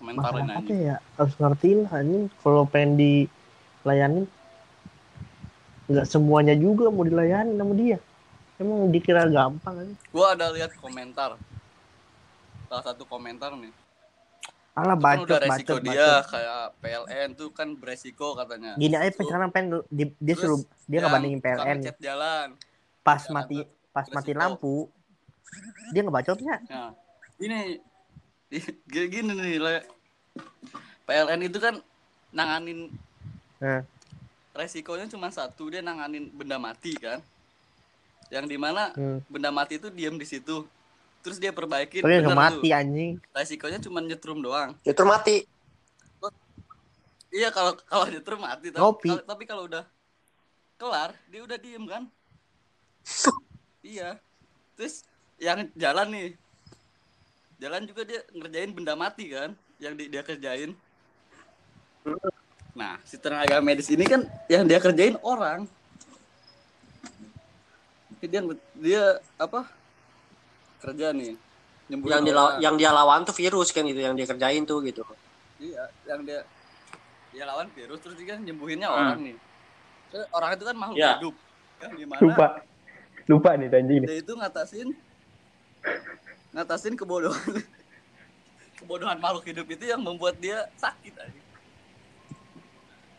komentarin 0.00 0.16
masyarakatnya 0.50 0.74
aja. 0.74 0.86
ya 0.90 0.96
harus 1.14 1.34
ngertiin 1.38 1.80
anjing 1.86 2.24
kalau 2.42 2.62
pengen 2.66 2.90
dilayanin. 2.98 4.26
Nggak 5.86 6.06
semuanya 6.06 6.54
juga 6.54 6.90
mau 6.90 7.06
dilayani 7.06 7.54
sama 7.54 7.74
dia 7.78 7.98
emang 8.60 8.92
dikira 8.92 9.24
gampang 9.26 9.74
aja. 9.80 9.94
Gua 10.12 10.36
ada 10.36 10.52
lihat 10.52 10.76
komentar. 10.76 11.40
Salah 12.68 12.84
satu 12.84 13.02
komentar 13.02 13.56
nih. 13.56 13.72
Alah 14.70 14.94
kan 14.94 15.02
bacot 15.02 15.26
udah 15.26 15.38
resiko 15.42 15.74
bacot 15.74 15.82
dia 15.82 15.98
bacot. 15.98 16.30
kayak 16.30 16.62
PLN 16.78 17.28
tuh 17.34 17.48
kan 17.50 17.68
beresiko 17.74 18.38
katanya. 18.38 18.78
Gini 18.78 18.94
aja 18.94 19.10
Terus 19.10 19.26
sekarang 19.26 19.50
pengen 19.50 19.82
di- 19.90 20.14
dia 20.16 20.34
Terus 20.36 20.42
suruh 20.46 20.60
dia 20.86 20.98
ngebandingin 21.02 21.40
PLN 21.42 21.78
jalan. 21.98 22.48
Pas 23.02 23.18
jalan 23.18 23.34
mati 23.34 23.56
tuh 23.58 23.66
pas 23.90 24.06
mati 24.06 24.30
resiko. 24.30 24.38
lampu 24.38 24.76
dia 25.90 26.02
ngebacotnya 26.06 26.56
Nah, 26.70 26.90
ini 27.42 27.82
gini, 28.86 29.06
gini 29.10 29.32
nih, 29.34 29.58
Le. 29.58 29.76
PLN 31.02 31.40
itu 31.42 31.58
kan 31.58 31.74
nanganin 32.30 32.86
Nah. 33.58 33.82
resikonya 34.52 35.10
cuma 35.10 35.28
satu, 35.28 35.68
dia 35.68 35.82
nanganin 35.82 36.30
benda 36.30 36.56
mati 36.56 36.94
kan. 36.94 37.18
Yang 38.30 38.46
di 38.46 38.56
mana 38.56 38.94
hmm. 38.94 39.26
benda 39.26 39.50
mati 39.50 39.76
itu 39.76 39.90
diam 39.90 40.14
di 40.16 40.24
situ. 40.24 40.64
Terus 41.20 41.36
dia 41.36 41.52
perbaikin. 41.52 42.00
tapi 42.00 42.16
nggak 42.16 42.32
bener 42.32 42.38
mati 42.38 42.68
tuh. 42.70 42.78
anjing 42.80 43.12
Resikonya 43.36 43.78
cuma 43.82 43.98
nyetrum 44.00 44.40
doang. 44.40 44.72
Itu 44.86 45.04
mati. 45.04 45.44
Iya 47.30 47.52
kalau 47.52 47.76
kalau 47.84 48.06
nyetrum 48.08 48.40
mati. 48.40 48.72
Tapi, 48.72 48.80
kalau- 48.80 49.26
tapi 49.26 49.44
kalau 49.44 49.62
udah 49.68 49.84
kelar, 50.80 51.12
dia 51.28 51.40
udah 51.44 51.58
diem 51.60 51.84
kan. 51.84 52.02
iya. 53.84 54.16
Terus 54.80 55.04
yang 55.36 55.68
jalan 55.76 56.08
nih, 56.08 56.28
jalan 57.60 57.84
juga 57.84 58.02
dia 58.08 58.24
ngerjain 58.32 58.72
benda 58.72 58.96
mati 58.96 59.28
kan, 59.28 59.52
yang 59.76 59.92
di- 59.92 60.08
dia 60.08 60.24
kerjain. 60.24 60.72
Nah, 62.72 62.96
si 63.04 63.20
tenaga 63.20 63.60
medis 63.60 63.92
ini 63.92 64.08
kan 64.08 64.24
yang 64.48 64.64
dia 64.64 64.80
kerjain 64.80 65.20
orang. 65.20 65.68
Dia 68.20 68.40
dia 68.76 69.02
apa? 69.36 69.64
Kerja 70.80 71.12
nih. 71.12 71.36
nyembuhin 71.90 72.12
Yang 72.12 72.22
dia 72.22 72.44
yang 72.62 72.74
dia 72.78 72.90
lawan 72.94 73.26
tuh 73.26 73.34
virus 73.34 73.74
kan 73.74 73.82
gitu 73.82 73.98
yang 73.98 74.14
dia 74.14 74.22
kerjain 74.22 74.62
tuh 74.62 74.78
gitu. 74.84 75.02
Iya, 75.58 75.90
yang 76.06 76.22
dia 76.22 76.46
dia 77.30 77.44
lawan 77.44 77.66
virus 77.74 77.98
terus 77.98 78.14
dia 78.14 78.36
kan 78.36 78.40
nyembuhinnya 78.40 78.86
Hmm. 78.86 78.96
orang 78.96 79.18
nih. 79.24 79.36
Terus 80.10 80.26
orang 80.30 80.50
itu 80.54 80.64
kan 80.64 80.76
makhluk 80.78 80.98
Iya. 80.98 81.10
hidup. 81.18 81.34
Kan 81.80 81.90
gimana? 81.96 82.20
lupa 82.20 82.46
lupa 83.26 83.50
nih 83.56 83.68
anjing 83.70 83.98
nih 84.04 84.08
Dia 84.10 84.18
itu 84.20 84.32
ngatasin 84.36 84.88
ngatasin 86.52 86.94
kebodohan. 86.94 87.40
kebodohan 88.78 89.18
makhluk 89.18 89.44
hidup 89.48 89.66
itu 89.66 89.84
yang 89.88 90.00
membuat 90.00 90.38
dia 90.38 90.68
sakit 90.76 91.14
aja. 91.16 91.40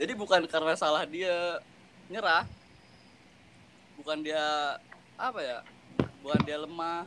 Jadi 0.02 0.12
bukan 0.16 0.42
karena 0.50 0.74
salah 0.74 1.06
dia 1.06 1.60
nyerah. 2.08 2.48
Bukan 4.00 4.26
dia 4.26 4.42
apa 5.22 5.40
ya? 5.40 5.58
Bukan 6.20 6.40
dia 6.42 6.58
lemah. 6.58 7.06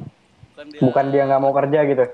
Bukan 0.54 0.66
dia 0.70 0.80
bukan 0.80 1.04
dia 1.10 1.22
nggak 1.26 1.42
mau 1.42 1.50
kerja 1.52 1.78
gitu 1.84 2.06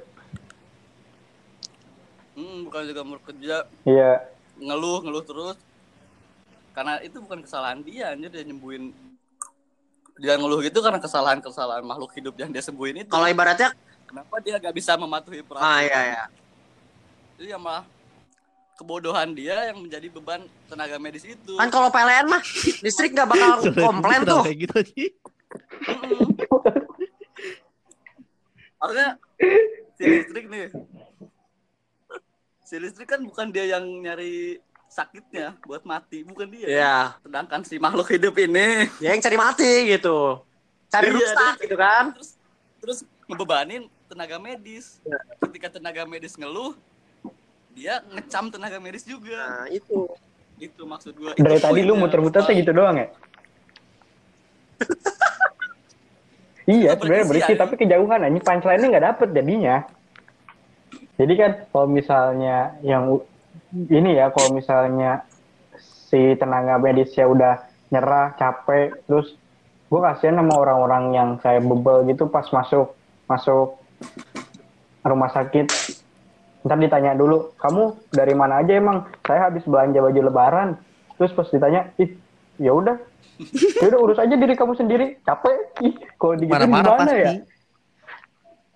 Hmm, 2.33 2.65
bukan 2.65 2.83
juga 2.89 3.03
mau 3.05 3.21
kerja 3.21 3.57
iya 3.85 4.25
ngeluh 4.57 5.05
ngeluh 5.05 5.21
terus 5.21 5.57
karena 6.73 6.97
itu 7.05 7.21
bukan 7.21 7.45
kesalahan 7.45 7.85
dia 7.85 8.17
anjir 8.17 8.33
dia 8.33 8.41
nyembuhin 8.41 8.97
dia 10.17 10.41
ngeluh 10.41 10.65
gitu 10.65 10.81
karena 10.81 10.97
kesalahan-kesalahan 10.97 11.85
makhluk 11.85 12.17
hidup 12.17 12.33
yang 12.37 12.49
dia 12.49 12.65
sembuhin 12.65 13.05
itu 13.05 13.13
Kalau 13.13 13.29
ibaratnya 13.29 13.77
kenapa 14.09 14.41
dia 14.41 14.57
gak 14.57 14.73
bisa 14.73 14.97
mematuhi 14.97 15.45
peraturan 15.45 15.69
ah 15.69 15.81
iya 15.85 16.01
ya. 16.17 16.25
itu 17.37 17.53
yang 17.53 17.61
malah 17.61 17.85
kebodohan 18.77 19.37
dia 19.37 19.69
yang 19.69 19.85
menjadi 19.85 20.09
beban 20.09 20.41
tenaga 20.65 20.97
medis 20.97 21.29
itu 21.29 21.61
Kan 21.61 21.69
kalau 21.69 21.93
PLN 21.93 22.25
mah 22.25 22.41
listrik 22.81 23.13
nggak 23.13 23.29
bakal 23.29 23.69
komplain 23.93 24.25
tuh. 24.25 24.49
kayak 24.49 24.59
gitu 24.65 24.75
anjing 24.81 25.13
Maksudnya 28.77 29.11
si 29.93 30.05
listrik 30.07 30.45
nih 30.49 30.67
si 32.63 32.75
listrik 32.79 33.09
kan 33.09 33.21
bukan 33.21 33.51
dia 33.51 33.67
yang 33.69 33.85
nyari 33.85 34.57
sakitnya 34.87 35.59
buat 35.63 35.85
mati 35.85 36.23
bukan 36.23 36.49
dia 36.49 36.67
Iya. 36.67 36.97
sedangkan 37.21 37.61
si 37.63 37.77
makhluk 37.77 38.09
hidup 38.09 38.35
ini 38.37 38.89
Ya 38.99 39.13
yang 39.13 39.21
cari 39.21 39.37
mati 39.37 39.71
gitu. 39.87 40.41
Cari 40.89 41.07
Iya, 41.07 41.15
rusak 41.15 41.37
dia- 41.55 41.63
gitu 41.63 41.77
kan. 41.77 42.05
terus 42.15 42.31
terus 42.81 42.99
ngebebanin 43.27 43.83
tenaga 44.07 44.39
medis 44.39 44.99
ketika 45.41 45.71
tenaga 45.71 46.03
medis 46.03 46.35
ngeluh 46.35 46.75
dia 47.71 48.03
ngecam 48.05 48.51
tenaga 48.51 48.79
medis 48.79 49.05
juga 49.05 49.39
Nah, 49.61 49.69
itu. 49.69 50.09
itu 50.59 50.83
maksud 50.83 51.15
gua 51.15 51.33
Dari 51.33 51.57
Itu 51.57 51.63
tadi 51.63 51.81
lu 51.81 51.95
muter-muter 51.95 52.43
tuh 52.43 52.53
gitu 52.53 52.73
doang 52.73 52.97
ya? 52.97 53.09
iya, 56.71 56.95
sebenarnya 56.95 57.27
berisi, 57.27 57.53
tapi 57.59 57.75
kejauhan 57.75 58.23
anjing 58.23 58.45
punchline-nya 58.47 58.89
nggak 58.95 59.07
dapet 59.11 59.29
jadinya. 59.35 59.77
Jadi 61.19 61.33
kan 61.37 61.53
kalau 61.69 61.87
misalnya 61.91 62.79
yang 62.81 63.21
ini 63.75 64.17
ya, 64.17 64.31
kalau 64.31 64.55
misalnya 64.57 65.27
si 66.11 66.39
tenaga 66.39 66.79
medisnya 66.79 67.27
udah 67.27 67.55
nyerah, 67.91 68.39
capek, 68.39 68.95
terus 69.05 69.35
gue 69.91 70.01
kasihan 70.01 70.39
sama 70.39 70.55
orang-orang 70.55 71.05
yang 71.11 71.29
kayak 71.43 71.67
bebel 71.67 72.07
gitu 72.07 72.31
pas 72.31 72.47
masuk 72.55 72.95
masuk 73.27 73.77
rumah 75.03 75.31
sakit. 75.35 75.67
Ntar 76.61 76.77
ditanya 76.77 77.17
dulu, 77.17 77.57
kamu 77.57 78.13
dari 78.13 78.35
mana 78.37 78.61
aja 78.61 78.77
emang? 78.77 79.09
Saya 79.25 79.49
habis 79.49 79.65
belanja 79.65 79.97
baju 79.97 80.21
lebaran. 80.29 80.69
Terus 81.17 81.33
pas 81.33 81.49
ditanya, 81.49 81.89
ih, 81.97 82.17
ya 82.61 82.77
udah, 82.77 82.97
ya 83.81 83.87
udah 83.89 83.99
urus 84.05 84.19
aja 84.21 84.37
diri 84.37 84.53
kamu 84.53 84.77
sendiri. 84.77 85.17
Capek, 85.25 85.57
ih, 85.81 85.95
kalau 86.21 86.37
digituin 86.37 86.69
gimana 86.69 86.93
pasti. 87.01 87.17
ya? 87.17 87.33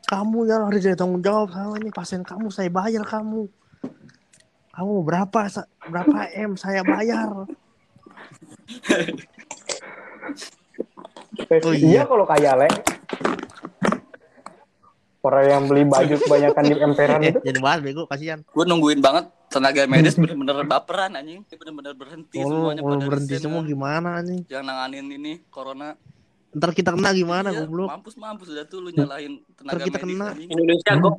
Kamu 0.05 0.39
yang 0.49 0.63
harus 0.69 0.81
jadi 0.81 0.97
tanggung 0.97 1.21
jawab 1.21 1.53
sama 1.53 1.77
ini 1.81 1.93
pasien 1.93 2.25
kamu 2.25 2.49
saya 2.49 2.69
bayar 2.73 3.05
kamu. 3.05 3.49
Kamu 4.73 4.95
berapa 5.05 5.41
berapa 5.87 6.17
m 6.35 6.57
saya 6.57 6.81
bayar. 6.81 7.49
Eh, 11.51 11.61
Oh, 11.67 11.75
iya 11.75 12.01
iya. 12.01 12.03
kalau 12.07 12.25
kayak 12.25 12.55
le. 12.63 12.69
Orang 15.25 15.41
yang 15.43 15.63
beli 15.65 15.83
baju 15.85 16.15
kebanyakan 16.19 16.63
di 16.63 16.75
emperan 16.77 17.19
Eh, 17.19 17.29
itu. 17.33 17.39
jadi 17.43 17.59
bahas 17.59 17.81
bego 17.81 18.05
kasihan. 18.05 18.45
gue 18.45 18.65
nungguin 18.65 19.01
banget 19.01 19.25
tenaga 19.49 19.81
medis 19.87 20.15
bener-bener 20.21 20.63
baperan 20.63 21.15
anjing 21.15 21.41
bener-bener 21.49 21.95
berhenti 21.95 22.37
Kalau 22.37 22.51
semuanya 22.51 22.81
kalau 22.83 22.93
pada 22.95 23.07
berhenti 23.07 23.35
semua 23.37 23.59
kan. 23.59 23.67
gimana 23.67 24.11
nih? 24.21 24.41
yang 24.47 24.63
nanganin 24.63 25.07
ini 25.09 25.33
corona 25.49 25.97
Ntar 26.53 26.71
kita 26.71 26.93
kena 26.93 27.11
gimana 27.11 27.49
Iya, 27.49 27.65
goblok? 27.65 27.89
mampus 27.89 28.15
mampus 28.15 28.49
udah 28.49 28.65
tuh 28.65 28.79
lu 28.79 28.91
nyalahin 28.91 29.41
tenaga 29.55 29.81
kita 29.81 29.97
medis 29.97 30.05
kena. 30.07 30.27
anjing. 30.31 30.49
Indonesia 30.51 30.93
kok. 30.95 31.15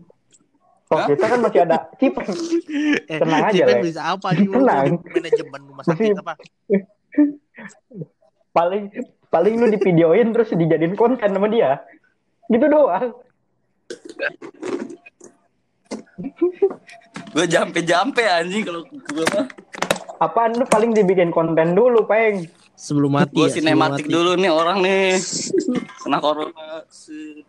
Oh, 0.86 0.96
Hah? 0.96 1.08
kita 1.10 1.26
kan 1.26 1.40
masih 1.42 1.60
ada 1.62 1.78
cipeng. 1.96 2.30
Eh, 3.10 3.18
Tenang 3.18 3.42
aja, 3.44 3.52
Cipen 3.58 3.74
Le. 3.74 3.84
bisa 3.84 4.02
apa 4.06 4.28
nih 4.32 4.46
lu 4.46 4.54
Tenang. 4.56 4.86
manajemen 5.04 5.62
rumah 5.66 5.84
sakit 5.84 6.14
apa? 6.16 6.34
Paling 8.52 8.84
paling 9.28 9.54
lu 9.56 9.68
di 9.68 9.78
videoin 9.78 10.28
terus 10.30 10.50
dijadiin 10.52 10.94
konten 10.94 11.28
sama 11.28 11.48
dia. 11.48 11.82
Gitu 12.48 12.66
doang. 12.66 13.12
Gue 17.36 17.46
jampe 17.52 17.80
jampe 17.84 18.24
anjing 18.24 18.64
kalau 18.64 18.82
gue 18.88 19.26
mah 19.36 19.48
Apaan 20.16 20.56
lu 20.56 20.64
paling 20.64 20.96
dibikin 20.96 21.28
konten 21.28 21.76
dulu, 21.76 22.08
Peng. 22.08 22.48
Sebelum 22.80 23.20
mati 23.20 23.36
gue 23.36 23.52
ya. 23.52 23.60
sinematik 23.60 24.08
mati. 24.08 24.16
dulu 24.16 24.40
nih 24.40 24.48
orang 24.48 24.80
nih 24.80 25.20
kena 26.00 26.24
corona 26.24 26.88
Se-. 26.88 27.44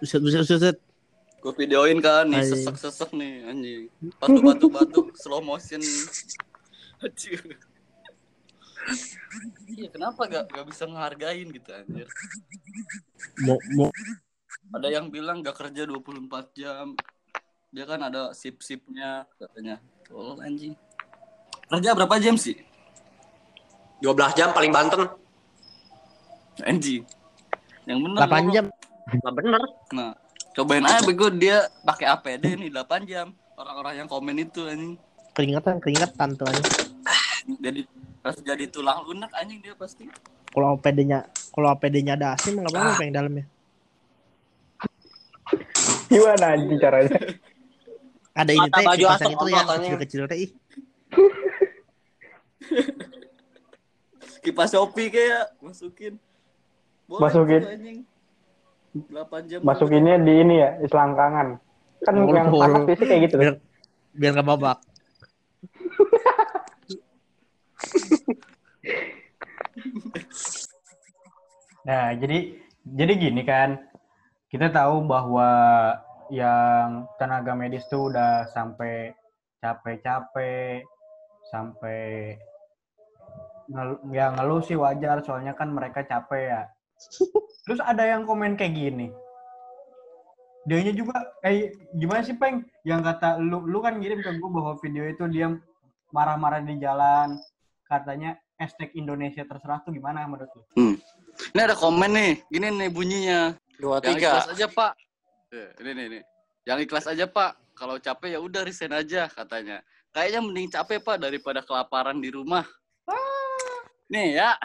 Buset, 0.00 0.20
buset, 0.24 0.40
buset. 0.48 0.76
gue 1.38 1.52
videoin 1.54 2.00
kan 2.00 2.24
nih 2.32 2.40
Anjing. 2.40 2.64
sesek 2.64 2.76
sesek 2.80 3.10
nih 3.12 3.44
anjing 3.44 3.92
batuk 4.18 4.42
batuk 4.42 4.70
batuk 4.72 5.06
slow 5.20 5.44
motion 5.44 5.84
Anjir. 6.98 7.44
Iya 9.68 9.88
kenapa 9.92 10.24
gak, 10.26 10.44
gak 10.50 10.66
bisa 10.66 10.84
ngehargain 10.88 11.48
gitu 11.52 11.70
anjir 11.70 12.08
Mau, 13.44 13.58
mau 13.76 13.90
Ada 14.74 14.88
yang 14.88 15.12
bilang 15.12 15.44
gak 15.44 15.56
kerja 15.56 15.84
24 15.84 16.58
jam 16.58 16.96
Dia 17.70 17.84
kan 17.84 18.00
ada 18.00 18.32
sip-sipnya 18.32 19.28
katanya 19.36 19.78
Tolol 20.08 20.40
anjing 20.40 20.72
Kerja 21.68 21.92
berapa 21.92 22.16
jam 22.16 22.34
sih? 22.40 22.56
12 23.98 24.14
jam 24.38 24.54
paling 24.54 24.70
banten. 24.70 25.10
Anjing 26.64 27.02
Yang 27.84 27.98
bener 27.98 28.18
8 28.24 28.24
goblok. 28.24 28.54
jam. 28.54 28.66
Nah, 29.08 29.32
bener. 29.32 29.62
Nah 29.92 30.10
cobain 30.58 30.82
aja 30.82 31.06
bego 31.06 31.30
dia 31.30 31.70
pakai 31.86 32.06
APD 32.10 32.44
nih 32.58 32.70
8 32.72 33.04
jam 33.06 33.30
Orang-orang 33.54 34.00
yang 34.02 34.08
komen 34.08 34.38
itu 34.38 34.64
anjing 34.66 34.96
Keringatan, 35.36 35.78
keringatan 35.78 36.28
tuh 36.34 36.46
anjing. 36.50 36.66
Jadi 37.62 37.80
pas 38.18 38.34
jadi 38.34 38.64
tulang 38.66 39.04
lunak 39.06 39.30
anjing 39.34 39.62
dia 39.62 39.74
pasti 39.78 40.10
Kalau 40.48 40.74
APD-nya 40.80 41.28
kalau 41.54 41.68
APD-nya 41.72 42.16
ada 42.18 42.34
AC 42.34 42.50
mah 42.50 42.64
enggak 42.64 42.74
apa-apa 42.74 43.02
yang 43.04 43.14
dalamnya. 43.14 43.44
Gimana 46.08 46.44
anjing 46.56 46.78
caranya? 46.80 47.12
Ada 48.32 48.52
ini 48.54 48.68
teh 48.70 48.84
asap 48.86 49.30
itu 49.34 49.46
yang 49.50 49.66
kecil-kecil 49.66 50.22
teh. 50.30 50.38
ih. 50.48 50.50
Kipas 54.44 54.70
Shopee 54.72 55.10
kayak 55.10 55.58
masukin 55.60 56.16
Boleh 57.08 57.20
Masukin. 57.24 57.60
tuh, 57.64 57.72
anjing 57.72 57.98
8 59.08 59.48
jam 59.50 59.58
Masukinnya 59.64 60.16
di 60.20 60.32
ini 60.44 60.54
ya, 60.60 60.70
di 60.76 60.86
selangkangan. 60.88 61.48
Kan 62.04 62.14
Boleh, 62.14 62.40
yang 62.40 62.48
panas 62.52 62.80
biasanya 62.84 63.08
kayak 63.08 63.22
gitu. 63.26 63.36
Biar 63.40 63.54
biar 64.12 64.30
enggak 64.36 64.48
babak. 64.48 64.78
Nah, 71.88 72.12
jadi 72.20 72.38
jadi 72.84 73.12
gini 73.16 73.42
kan, 73.48 73.80
kita 74.52 74.68
tahu 74.68 75.04
bahwa 75.08 75.48
yang 76.28 77.08
tenaga 77.16 77.56
medis 77.56 77.88
tuh 77.88 78.12
udah 78.12 78.48
sampai 78.52 79.16
capek-capek, 79.64 80.84
sampai 81.48 82.36
ngel- 83.72 84.02
ya 84.12 84.32
ngeluh 84.36 84.60
sih 84.60 84.76
wajar, 84.76 85.24
soalnya 85.24 85.56
kan 85.56 85.72
mereka 85.72 86.04
capek 86.04 86.42
ya. 86.52 86.62
Terus 87.64 87.80
ada 87.84 88.04
yang 88.04 88.28
komen 88.28 88.56
kayak 88.56 88.74
gini. 88.76 89.08
Dianya 90.68 90.92
juga, 90.92 91.16
eh 91.40 91.72
gimana 91.96 92.20
sih 92.20 92.36
Peng? 92.36 92.60
Yang 92.84 93.00
kata 93.08 93.40
lu, 93.40 93.64
lu 93.64 93.80
kan 93.80 93.96
ngirim 93.96 94.20
ke 94.20 94.36
gue 94.36 94.50
bahwa 94.52 94.76
video 94.84 95.08
itu 95.08 95.24
dia 95.32 95.48
marah-marah 96.12 96.60
di 96.60 96.76
jalan, 96.76 97.40
katanya 97.88 98.36
hashtag 98.60 98.92
Indonesia 98.94 99.42
terserah 99.42 99.80
tuh 99.82 99.96
gimana 99.96 100.28
menurut 100.28 100.52
lu? 100.52 100.62
Ini 101.54 101.60
ada 101.64 101.72
komen 101.74 102.10
nih, 102.12 102.32
gini 102.52 102.68
nih 102.68 102.90
bunyinya. 102.92 103.40
Dua 103.80 103.98
Yang 104.04 104.20
tiga. 104.20 104.30
ikhlas 104.36 104.48
aja 104.52 104.66
pak. 104.68 104.92
Eh, 105.48 105.68
Ini 105.80 105.90
nih 105.96 106.06
nih. 106.12 106.22
Yang 106.68 106.78
ikhlas 106.84 107.06
aja 107.08 107.24
pak. 107.24 107.50
Kalau 107.72 107.96
capek 107.96 108.34
ya 108.36 108.40
udah 108.42 108.60
resign 108.66 108.92
aja 108.92 109.30
katanya. 109.30 109.80
Kayaknya 110.10 110.40
mending 110.42 110.68
capek 110.68 110.98
pak 111.00 111.16
daripada 111.16 111.62
kelaparan 111.62 112.18
di 112.18 112.28
rumah. 112.28 112.66
Nih 114.10 114.36
ya. 114.36 114.58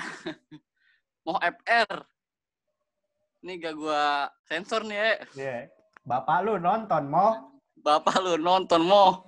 Mau 1.24 1.38
FR. 1.40 2.04
Nih 3.44 3.56
gak 3.60 3.76
gua 3.78 4.28
sensor 4.50 4.84
nih 4.84 4.98
ya. 4.98 5.14
Iya. 5.36 5.58
Bapak 6.04 6.44
lu 6.44 6.60
nonton, 6.60 7.08
Mo. 7.08 7.54
Bapak 7.80 8.20
lu 8.24 8.36
nonton 8.40 8.84
mau. 8.84 9.24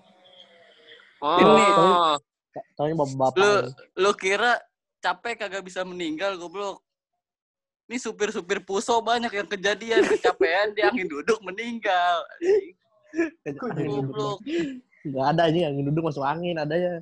Oh. 1.24 1.40
Ini. 1.40 1.68
Soalnya 2.76 2.96
bapak-bapak. 3.04 3.40
Lu 3.40 3.52
ini. 3.52 3.72
lu 4.00 4.12
kira 4.16 4.52
capek 5.04 5.46
kagak 5.46 5.64
bisa 5.66 5.84
meninggal 5.84 6.40
goblok. 6.40 6.82
Ini 7.86 8.02
supir-supir 8.02 8.66
puso 8.66 8.98
banyak 8.98 9.30
yang 9.30 9.46
kejadian 9.46 10.02
kecapean 10.10 10.74
dia 10.74 10.90
angin 10.90 11.06
duduk 11.06 11.38
meninggal. 11.46 12.26
Goblok. 13.46 14.42
Enggak 15.06 15.26
ada 15.38 15.42
anjing 15.46 15.64
yang 15.70 15.76
duduk 15.86 16.10
masuk 16.10 16.26
angin 16.26 16.58
adanya. 16.58 16.98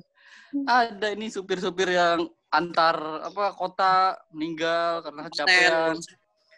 Ada 0.68 1.16
ini 1.16 1.32
supir-supir 1.32 1.96
yang 1.96 2.28
antar 2.52 3.24
apa 3.26 3.56
kota 3.56 4.14
meninggal 4.30 5.02
karena 5.02 5.20
kecapean. 5.26 5.94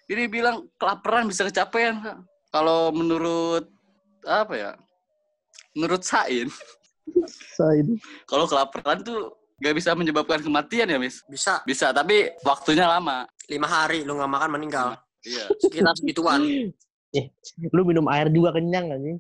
Ini 0.06 0.22
bilang 0.26 0.66
kelaparan 0.76 1.30
bisa 1.30 1.46
kecapean. 1.46 2.02
Kalau 2.50 2.90
menurut 2.90 3.70
apa 4.26 4.54
ya? 4.59 4.72
Menurut 5.72 6.02
Sain. 6.02 6.50
Kalau 8.24 8.44
kelaparan 8.44 9.00
tuh 9.00 9.32
gak 9.56 9.72
bisa 9.72 9.92
menyebabkan 9.92 10.38
kematian 10.38 10.86
ya, 10.86 10.98
Mis? 10.98 11.24
Bisa 11.24 11.62
Bisa, 11.62 11.90
tapi 11.90 12.30
waktunya 12.42 12.86
lama. 12.86 13.24
lima 13.46 13.64
hari 13.64 14.02
lu 14.02 14.18
nggak 14.18 14.26
makan 14.28 14.50
meninggal. 14.52 14.98
Iya. 15.22 15.46
Sekitar 15.56 15.94
segituan. 15.94 16.42
Lu 17.72 17.86
minum 17.86 18.04
air 18.06 18.26
juga 18.28 18.50
kenyang 18.52 18.90
anjing. 18.90 19.18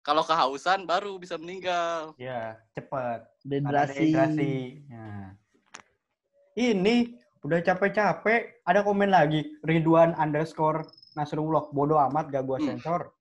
Kalau 0.00 0.22
kehausan 0.22 0.82
baru 0.82 1.14
bisa 1.14 1.36
meninggal. 1.36 2.16
Iya, 2.16 2.56
cepet. 2.72 3.20
Karena 3.20 3.84
Dehidrasi. 3.84 3.94
dehidrasi. 3.94 4.54
Nah. 4.88 5.28
Ini 6.56 6.96
udah 7.44 7.60
capek-capek, 7.60 8.64
ada 8.64 8.80
komen 8.80 9.12
lagi. 9.12 9.44
Ridwan 9.60 10.16
underscore 10.16 10.88
Nasrullah. 11.14 11.68
Bodoh 11.68 12.00
amat 12.02 12.32
gak 12.32 12.42
gua 12.42 12.56
Hmm. 12.56 12.74
sensor. 12.74 13.12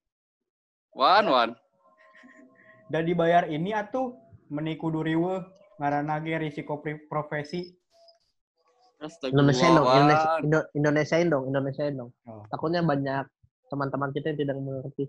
Wan, 0.90 1.26
wan. 1.28 1.50
Dan 2.86 3.02
dibayar 3.04 3.44
ini 3.46 3.72
atuh 3.72 4.16
meniku 4.48 4.88
duriwe 4.88 5.44
ngarana 5.76 6.20
ge 6.20 6.40
risiko 6.40 6.80
profesi. 7.06 7.76
Indonesia 9.26 9.68
dong. 9.68 9.86
Indonesia, 9.86 10.30
Indo- 10.40 10.68
Indonesia 10.74 11.16
dong, 11.24 11.44
Indonesia 11.46 11.84
dong. 11.92 12.10
Oh. 12.24 12.44
Takutnya 12.48 12.82
banyak 12.82 13.26
teman-teman 13.66 14.10
kita 14.12 14.30
yang 14.30 14.40
tidak 14.40 14.56
mengerti. 14.58 15.06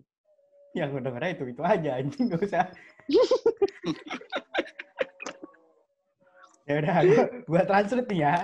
yang 0.75 0.93
gue 0.93 1.01
denger 1.01 1.25
itu 1.33 1.45
itu 1.49 1.63
aja 1.65 1.91
anjing 1.97 2.29
gak 2.29 2.43
usah 2.43 2.69
ya 6.69 6.73
udah 6.77 6.95
gua, 7.01 7.23
gua 7.47 7.63
translate 7.65 8.05
nih 8.05 8.21
ya 8.21 8.35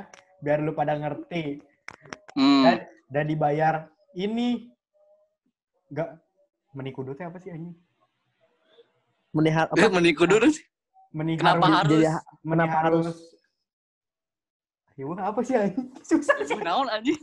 biar 0.41 0.59
lu 0.61 0.73
pada 0.73 0.97
ngerti 0.97 1.61
Hmm. 2.33 2.65
dan 2.65 2.77
dan 3.13 3.25
dibayar 3.29 3.75
ini 4.15 4.73
gak 5.91 6.17
menikudu 6.73 7.13
teh 7.13 7.29
apa 7.29 7.37
sih 7.37 7.53
anjing 7.53 7.77
Melihat 9.33 9.67
Dia 9.73 9.89
apa? 9.89 9.97
menikah 9.97 10.27
dulu 10.29 10.47
sih. 10.53 10.65
Meni 11.13 11.37
Kenapa 11.37 11.85
harus? 11.85 11.93
Jadi 11.93 12.09
kenapa 12.45 12.77
harus 12.81 13.05
harus? 13.05 13.19
Ya, 14.93 15.05
apa 15.09 15.41
sih 15.45 15.55
anjing? 15.57 15.87
Susah 16.09 16.37
sih. 16.45 16.57
Naon 16.61 16.89
anjing? 16.89 17.21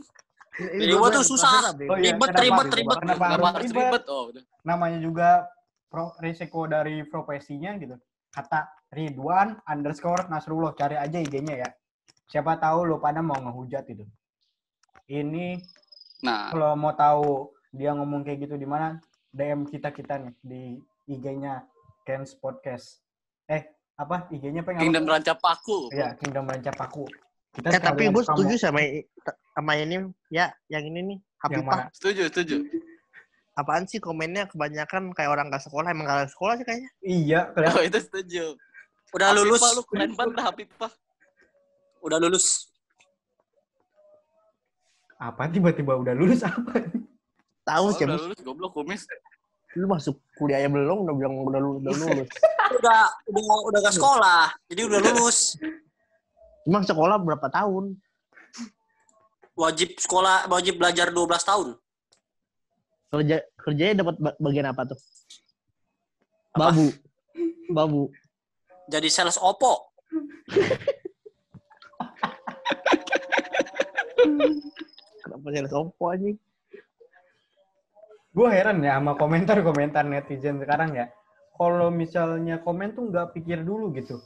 Gua 0.94 1.08
tuh 1.08 1.24
susah. 1.24 1.72
Oh 1.88 1.96
iya, 1.96 2.12
Ribet, 2.12 2.28
kenapa- 2.34 2.66
ribet, 2.68 2.68
ribet. 2.76 2.98
Kenapa 3.00 3.46
harus 3.54 3.70
ribet? 3.72 4.02
Oh. 4.10 4.28
Namanya 4.66 4.98
juga 5.00 5.46
pro, 5.88 6.12
resiko 6.20 6.66
dari 6.66 7.02
profesinya 7.06 7.74
gitu. 7.78 7.96
Kata 8.30 8.68
Ridwan 8.90 9.58
underscore 9.66 10.26
Nasrullah. 10.26 10.74
Cari 10.74 10.98
aja 10.98 11.18
IG-nya 11.18 11.66
ya. 11.66 11.68
Siapa 12.30 12.58
tahu 12.58 12.86
lo 12.86 12.98
pada 12.98 13.22
mau 13.22 13.38
ngehujat 13.38 13.86
itu. 13.90 14.04
Ini 15.10 15.58
Nah, 16.20 16.52
kalau 16.52 16.76
mau 16.76 16.92
tahu 16.92 17.48
dia 17.72 17.96
ngomong 17.96 18.20
kayak 18.22 18.44
gitu 18.44 18.60
di 18.60 18.68
mana, 18.68 19.00
DM 19.32 19.64
kita 19.64 19.88
kita 19.88 20.20
nih 20.20 20.34
di 20.44 20.62
IG-nya 21.08 21.64
Kens 22.10 22.34
Podcast. 22.34 22.98
Eh, 23.46 23.70
apa 23.94 24.26
IG-nya 24.34 24.66
pengen 24.66 24.90
Kingdom 24.90 25.06
Ranca 25.06 25.38
Paku. 25.38 25.94
Ya, 25.94 26.18
Kingdom 26.18 26.50
Rancap 26.50 26.74
Paku. 26.74 27.06
Kita 27.54 27.70
Eh 27.70 27.78
tapi 27.78 28.10
gue 28.10 28.24
setuju 28.26 28.54
sama 28.58 28.82
sama 29.54 29.78
ini 29.78 30.10
ya 30.26 30.50
yang 30.66 30.90
ini 30.90 31.14
nih 31.14 31.18
mana? 31.62 31.86
Setuju, 31.94 32.26
setuju. 32.26 32.66
Apaan 33.54 33.86
sih 33.86 34.02
komennya 34.02 34.50
kebanyakan 34.50 35.14
kayak 35.14 35.30
orang 35.30 35.54
gak 35.54 35.62
sekolah 35.62 35.86
emang 35.86 36.10
gak 36.10 36.34
sekolah 36.34 36.58
sih 36.58 36.66
kayaknya. 36.66 36.90
Iya, 37.06 37.40
kelihatan. 37.54 37.78
Oh, 37.78 37.84
itu 37.86 37.98
setuju. 38.02 38.44
Udah 39.14 39.28
lulus. 39.38 39.62
Hafifah, 39.62 39.70
lu 39.78 39.82
keren 39.86 40.10
banget 40.18 40.34
dah, 40.34 40.44
Hafifah. 40.50 40.92
Udah 42.02 42.18
lulus. 42.18 42.46
Apa 45.20 45.46
tiba-tiba 45.46 45.94
udah 45.94 46.14
lulus 46.18 46.42
apa? 46.50 46.74
Tahu 47.62 47.86
Oh, 47.86 47.94
sih, 47.94 48.02
udah 48.02 48.18
lulus 48.18 48.38
goblok 48.42 48.74
kumis. 48.74 49.06
Lu 49.78 49.86
masuk 49.86 50.18
kuliahnya 50.34 50.66
belum 50.66 51.06
udah 51.06 51.14
bilang 51.14 51.34
udah 51.46 51.60
lulus. 51.62 51.80
Udah 51.84 51.94
lulus. 51.96 52.30
Udah 52.70 53.02
udah 53.26 53.42
udah 53.66 53.78
gak 53.82 53.96
sekolah. 53.98 54.42
Jadi 54.70 54.80
udah 54.86 55.00
lulus. 55.02 55.58
Emang 56.62 56.86
sekolah 56.86 57.18
berapa 57.18 57.50
tahun? 57.50 57.98
Wajib 59.58 59.98
sekolah, 59.98 60.46
wajib 60.46 60.78
belajar 60.78 61.10
12 61.10 61.18
tahun. 61.50 61.68
Kerja 63.10 63.36
kerjanya 63.58 64.06
dapat 64.06 64.16
ba- 64.22 64.38
bagian 64.38 64.70
apa 64.70 64.86
tuh? 64.86 64.98
Apa? 66.54 66.70
Babu. 66.70 66.86
Babu. 67.74 68.02
Jadi 68.86 69.10
sales 69.10 69.34
Oppo. 69.36 69.90
Kenapa 75.20 75.46
sales 75.50 75.74
Oppo 75.74 76.04
anjing? 76.08 76.36
Gue 78.30 78.46
heran 78.46 78.78
ya 78.86 79.02
sama 79.02 79.18
komentar-komentar 79.18 80.06
netizen 80.06 80.62
sekarang 80.62 80.94
ya. 80.94 81.10
Kalau 81.58 81.90
misalnya 81.90 82.62
komen 82.62 82.94
tuh 82.94 83.10
nggak 83.10 83.34
pikir 83.34 83.66
dulu 83.66 83.90
gitu. 83.98 84.22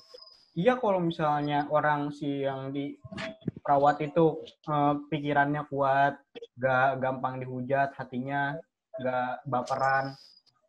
Iya 0.54 0.78
kalau 0.78 1.02
misalnya 1.02 1.66
orang 1.72 2.14
si 2.14 2.46
yang 2.46 2.70
di 2.70 2.94
perawat 3.64 3.98
itu 4.04 4.44
eh, 4.70 4.94
pikirannya 5.10 5.66
kuat, 5.66 6.14
gak 6.60 7.02
gampang 7.02 7.42
dihujat, 7.42 7.90
hatinya 7.98 8.54
gak 9.02 9.42
baperan. 9.50 10.14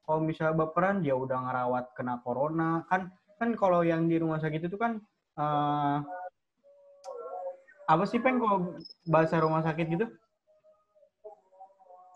Kalau 0.01 0.21
misalnya 0.23 0.65
baperan 0.65 1.05
dia 1.05 1.13
udah 1.13 1.37
ngerawat 1.37 1.93
kena 1.93 2.17
corona 2.25 2.81
kan 2.89 3.13
kan 3.35 3.51
kalau 3.59 3.83
yang 3.83 4.07
di 4.07 4.15
rumah 4.17 4.39
sakit 4.41 4.63
itu 4.63 4.77
kan 4.79 4.97
eh, 5.37 5.97
apa 7.85 8.03
sih 8.09 8.17
peng 8.17 8.41
kalau 8.41 8.73
bahasa 9.05 9.37
rumah 9.37 9.61
sakit 9.61 9.85
gitu? 9.91 10.07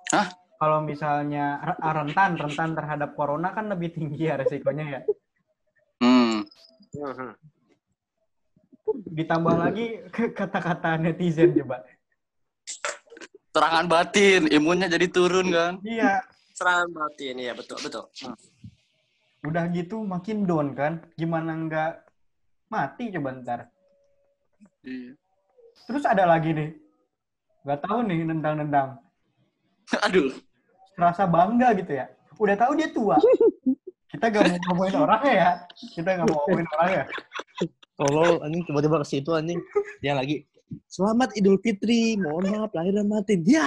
Hah? 0.10 0.39
Kalau 0.60 0.84
misalnya 0.84 1.64
re- 1.64 1.80
rentan 1.80 2.36
rentan 2.36 2.76
terhadap 2.76 3.16
corona 3.16 3.56
kan 3.56 3.72
lebih 3.72 3.96
tinggi 3.96 4.28
ya 4.28 4.36
resikonya 4.36 4.86
ya. 4.92 5.02
Hmm. 6.04 6.44
Ditambah 9.08 9.56
lagi 9.56 10.04
ke 10.12 10.36
kata-kata 10.36 11.00
netizen 11.00 11.56
coba. 11.64 11.88
Serangan 13.56 13.88
batin, 13.88 14.52
imunnya 14.52 14.92
jadi 14.92 15.08
turun 15.08 15.48
kan. 15.48 15.74
Iya, 15.82 16.22
Serangan 16.60 16.92
batin. 16.92 17.36
Iya, 17.40 17.56
betul, 17.56 17.80
betul. 17.80 18.06
udah 19.40 19.72
gitu 19.72 20.04
makin 20.04 20.44
down 20.44 20.76
kan. 20.76 21.08
Gimana 21.16 21.56
nggak 21.56 21.92
mati 22.68 23.16
coba 23.16 23.32
ntar. 23.40 23.60
Iya. 24.84 25.16
Terus 25.88 26.04
ada 26.04 26.28
lagi 26.28 26.52
nih. 26.52 26.76
Nggak 27.64 27.80
tahu 27.80 28.00
nih 28.12 28.20
nendang-nendang. 28.28 29.00
Aduh. 30.06 30.36
Serasa 31.00 31.24
bangga 31.24 31.72
gitu 31.80 31.96
ya. 31.96 32.12
Udah 32.36 32.56
tahu 32.60 32.76
dia 32.76 32.92
tua. 32.92 33.16
Kita 34.12 34.26
gak 34.28 34.42
mau 34.52 34.60
ngomongin 34.68 34.96
orangnya 35.00 35.34
ya. 35.34 35.50
Kita 35.96 36.10
gak 36.20 36.26
mau 36.28 36.44
ngomongin 36.44 36.68
orangnya. 36.76 37.04
Tolol 37.96 38.32
anjing 38.44 38.64
tiba-tiba 38.68 39.00
ke 39.00 39.08
situ 39.08 39.32
anjing. 39.32 39.60
Dia 40.04 40.20
lagi 40.20 40.44
Selamat 40.86 41.34
Idul 41.34 41.58
Fitri, 41.66 42.14
mohon 42.14 42.46
maaf 42.52 42.70
lahir 42.78 42.94
dan 42.94 43.10
batin. 43.10 43.42
Ya. 43.42 43.66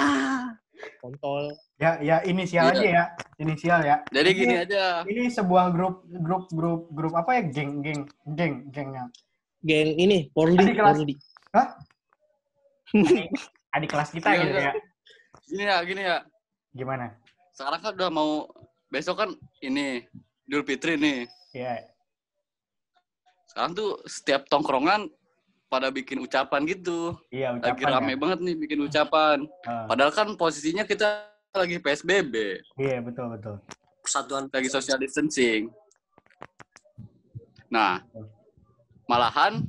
Kontol. 1.02 1.50
Ya, 1.82 1.98
ya 1.98 2.22
inisial 2.22 2.70
Iya. 2.70 2.74
aja 2.78 2.84
ya. 2.86 3.04
Inisial 3.42 3.80
ya. 3.82 3.96
Jadi 4.12 4.28
gini 4.36 4.54
aja. 4.54 5.02
Ini 5.02 5.26
sebuah 5.32 5.74
grup 5.74 6.06
grup 6.06 6.46
grup 6.54 6.80
grup 6.94 7.14
apa 7.18 7.40
ya? 7.40 7.42
Geng 7.50 7.82
geng 7.82 8.06
geng 8.38 8.70
gengnya. 8.70 9.10
Geng 9.66 9.98
ini 9.98 10.30
Porli, 10.30 10.62
Adik 10.62 10.78
kelas. 10.78 10.94
Porli. 11.00 11.14
Hah? 11.54 11.68
Adik 13.74 13.88
kelas 13.90 14.10
kita 14.14 14.28
Iya, 14.30 14.42
gitu 14.46 14.52
iya. 14.52 14.62
ya. 14.62 14.72
Gini 15.42 15.62
ya, 15.66 15.76
gini 15.82 16.02
ya. 16.06 16.16
Gimana? 16.70 17.06
Sekarang 17.52 17.80
kan 17.80 17.92
udah 17.92 18.10
mau 18.10 18.30
besok 18.88 19.20
kan 19.20 19.30
ini 19.60 20.04
Idul 20.48 20.64
Fitri 20.64 20.96
nih. 20.96 21.28
Ya. 21.52 21.84
Sekarang 23.48 23.76
tuh 23.76 24.00
setiap 24.08 24.48
tongkrongan 24.48 25.12
pada 25.68 25.88
bikin 25.88 26.20
ucapan 26.20 26.64
gitu. 26.64 27.16
Iya, 27.28 27.56
Lagi 27.56 27.80
ucapan. 27.84 27.92
rame 28.00 28.12
ya. 28.12 28.18
banget 28.20 28.38
nih 28.40 28.56
bikin 28.56 28.80
ucapan. 28.84 29.38
Ah, 29.64 29.84
Padahal 29.88 30.12
kan 30.12 30.28
posisinya 30.36 30.84
kita 30.84 31.28
lagi 31.52 31.76
PSBB, 31.76 32.64
iya, 32.80 33.04
betul 33.04 33.28
betul. 33.28 33.60
Persatuan 34.00 34.48
lagi 34.48 34.72
social 34.72 34.96
distancing. 34.96 35.68
Nah, 37.68 38.00
malahan 39.04 39.60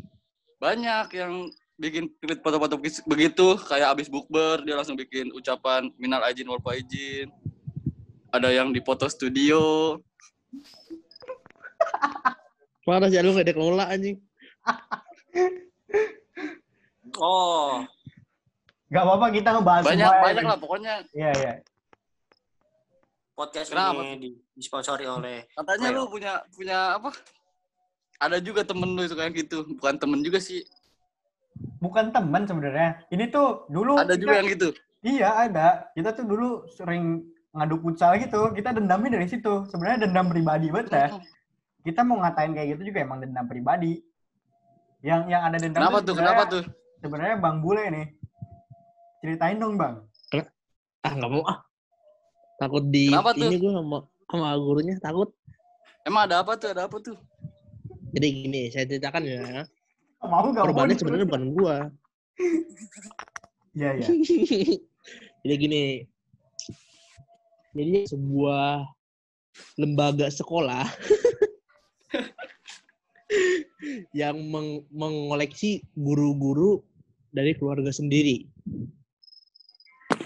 banyak 0.63 1.11
yang 1.11 1.51
bikin 1.75 2.07
tweet 2.23 2.39
foto-foto 2.39 2.79
begitu 3.03 3.47
kayak 3.67 3.99
abis 3.99 4.07
bukber 4.07 4.63
dia 4.63 4.79
langsung 4.79 4.95
bikin 4.95 5.27
ucapan 5.35 5.91
minal 5.99 6.23
aijin 6.23 6.47
wal 6.47 6.63
faizin. 6.63 7.27
Ada 8.33 8.49
yang 8.49 8.73
di 8.73 8.81
foto 8.81 9.05
studio. 9.05 9.93
Mana 12.89 13.07
sih 13.07 13.21
lu 13.21 13.31
gak 13.31 13.45
ada 13.45 13.53
kelola 13.53 13.85
anjing. 13.87 14.17
Oh, 17.15 17.85
Gak 18.89 19.03
apa-apa 19.05 19.27
kita 19.29 19.49
ngebahas 19.53 19.83
Banyak 19.85 20.05
semua 20.05 20.17
ya. 20.17 20.23
banyak 20.25 20.43
lah 20.45 20.57
pokoknya. 20.57 20.93
Iya, 21.13 21.31
iya. 21.37 21.53
podcast 23.33 23.73
Kenapa? 23.73 24.05
ini 24.05 24.13
di- 24.21 24.37
disponsori 24.53 25.09
oleh 25.09 25.49
Katanya 25.49 25.89
Ayo. 25.89 26.05
lu 26.05 26.11
punya 26.13 26.37
punya 26.53 26.93
apa? 26.93 27.09
Ada 28.21 28.37
juga 28.37 28.61
temen 28.61 28.93
lu 28.93 29.01
suka 29.09 29.25
yang 29.25 29.33
gitu. 29.33 29.65
Bukan 29.73 29.97
temen 29.97 30.21
juga 30.21 30.37
sih. 30.37 30.61
Bukan 31.81 32.13
teman 32.13 32.45
sebenarnya. 32.45 33.01
Ini 33.09 33.33
tuh 33.33 33.65
dulu 33.69 33.97
Ada 33.97 34.13
juga 34.13 34.29
kita- 34.29 34.37
yang 34.37 34.49
gitu. 34.53 34.69
Iya, 35.01 35.29
ada. 35.49 35.67
Kita 35.97 36.13
tuh 36.13 36.25
dulu 36.25 36.49
sering 36.69 37.25
ngadu 37.53 37.75
futsal 37.79 38.17
gitu. 38.17 38.51
Kita 38.51 38.73
dendamnya 38.73 39.15
dari 39.15 39.27
situ. 39.29 39.63
Sebenarnya 39.69 40.09
dendam 40.09 40.27
pribadi 40.27 40.67
banget 40.73 40.89
ya. 40.91 41.07
Kita 41.83 42.01
mau 42.01 42.19
ngatain 42.19 42.51
kayak 42.51 42.67
gitu 42.75 42.89
juga 42.89 42.99
emang 43.01 43.21
dendam 43.21 43.45
pribadi. 43.45 44.01
Yang 45.03 45.21
yang 45.29 45.41
ada 45.43 45.57
dendam 45.57 45.79
Kenapa 45.79 45.99
tuh? 45.99 46.13
sebenarnya- 46.15 46.37
Kenapa 46.39 46.43
tuh? 46.51 46.63
Sebenarnya 47.03 47.35
Bang 47.37 47.57
Bule 47.59 47.83
nih. 47.91 48.07
Ceritain 49.19 49.57
dong, 49.57 49.75
Bang. 49.75 50.03
Ah 51.03 51.11
nggak 51.11 51.31
mau 51.31 51.43
ah. 51.43 51.59
Takut 52.55 52.83
di 52.87 53.11
Kenapa 53.11 53.35
tuh? 53.35 53.43
ini 53.43 53.59
gue 53.59 53.71
sama 53.71 53.97
sama 54.31 54.55
gurunya 54.55 54.95
takut. 55.03 55.29
Emang 56.07 56.31
ada 56.31 56.39
apa 56.39 56.55
tuh? 56.55 56.71
Ada 56.71 56.87
apa 56.87 56.95
tuh? 57.03 57.19
Jadi 58.15 58.27
gini, 58.29 58.61
saya 58.71 58.87
ceritakan 58.87 59.23
ya. 59.27 59.67
Mau 60.23 60.47
gak 60.47 60.63
mau? 60.63 60.71
Korbannya 60.71 60.95
sebenarnya 60.95 61.27
bukan 61.27 61.45
gua. 61.51 61.77
Iya, 63.73 63.89
iya. 63.97 64.05
Jadi 65.43 65.55
gini. 65.57 65.83
Jadi 67.73 68.05
sebuah 68.09 68.85
lembaga 69.81 70.29
sekolah 70.29 70.81
yang 74.19 74.37
meng- 74.49 74.85
mengoleksi 74.93 75.81
guru-guru 75.97 76.81
dari 77.33 77.57
keluarga 77.57 77.89
sendiri. 77.89 78.45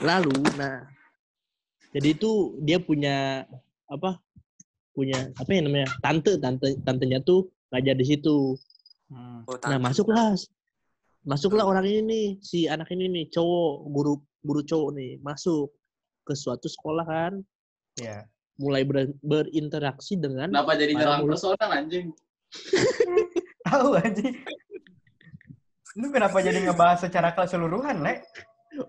Lalu, 0.04 0.36
nah, 0.60 0.84
jadi 1.96 2.14
itu 2.14 2.60
dia 2.62 2.78
punya 2.84 3.48
apa 3.88 4.20
punya 4.92 5.32
apa 5.40 5.50
ya 5.56 5.62
namanya 5.64 5.88
tante 6.04 6.36
tante 6.38 6.76
tantenya 6.84 7.24
tuh 7.24 7.48
ngajar 7.72 7.96
di 7.96 8.06
situ 8.06 8.60
Hmm. 9.08 9.48
Oh, 9.48 9.56
nah 9.64 9.80
masuklah 9.80 10.36
masuklah 11.24 11.64
orang 11.64 11.88
ini 11.88 12.04
nih 12.04 12.28
si 12.44 12.68
anak 12.68 12.92
ini 12.92 13.08
nih 13.08 13.32
cowok 13.32 13.88
guru 13.88 14.20
guru 14.44 14.62
cowok 14.68 15.00
nih 15.00 15.16
masuk 15.24 15.72
ke 16.28 16.36
suatu 16.36 16.68
sekolah 16.68 17.08
kan 17.08 17.34
Iya. 17.96 18.28
mulai 18.60 18.84
ber- 18.84 19.16
berinteraksi 19.24 20.20
dengan 20.20 20.52
Kenapa 20.52 20.76
jadi 20.76 20.92
nyerang 20.92 21.24
mulut. 21.24 21.40
personal 21.40 21.72
anjing? 21.72 22.08
Tahu 23.66 23.90
anjing. 23.96 24.36
Lu 25.96 26.08
kenapa 26.12 26.38
jadi 26.40 26.60
ngebahas 26.62 27.00
secara 27.02 27.32
keseluruhan, 27.32 28.04
Le? 28.04 28.22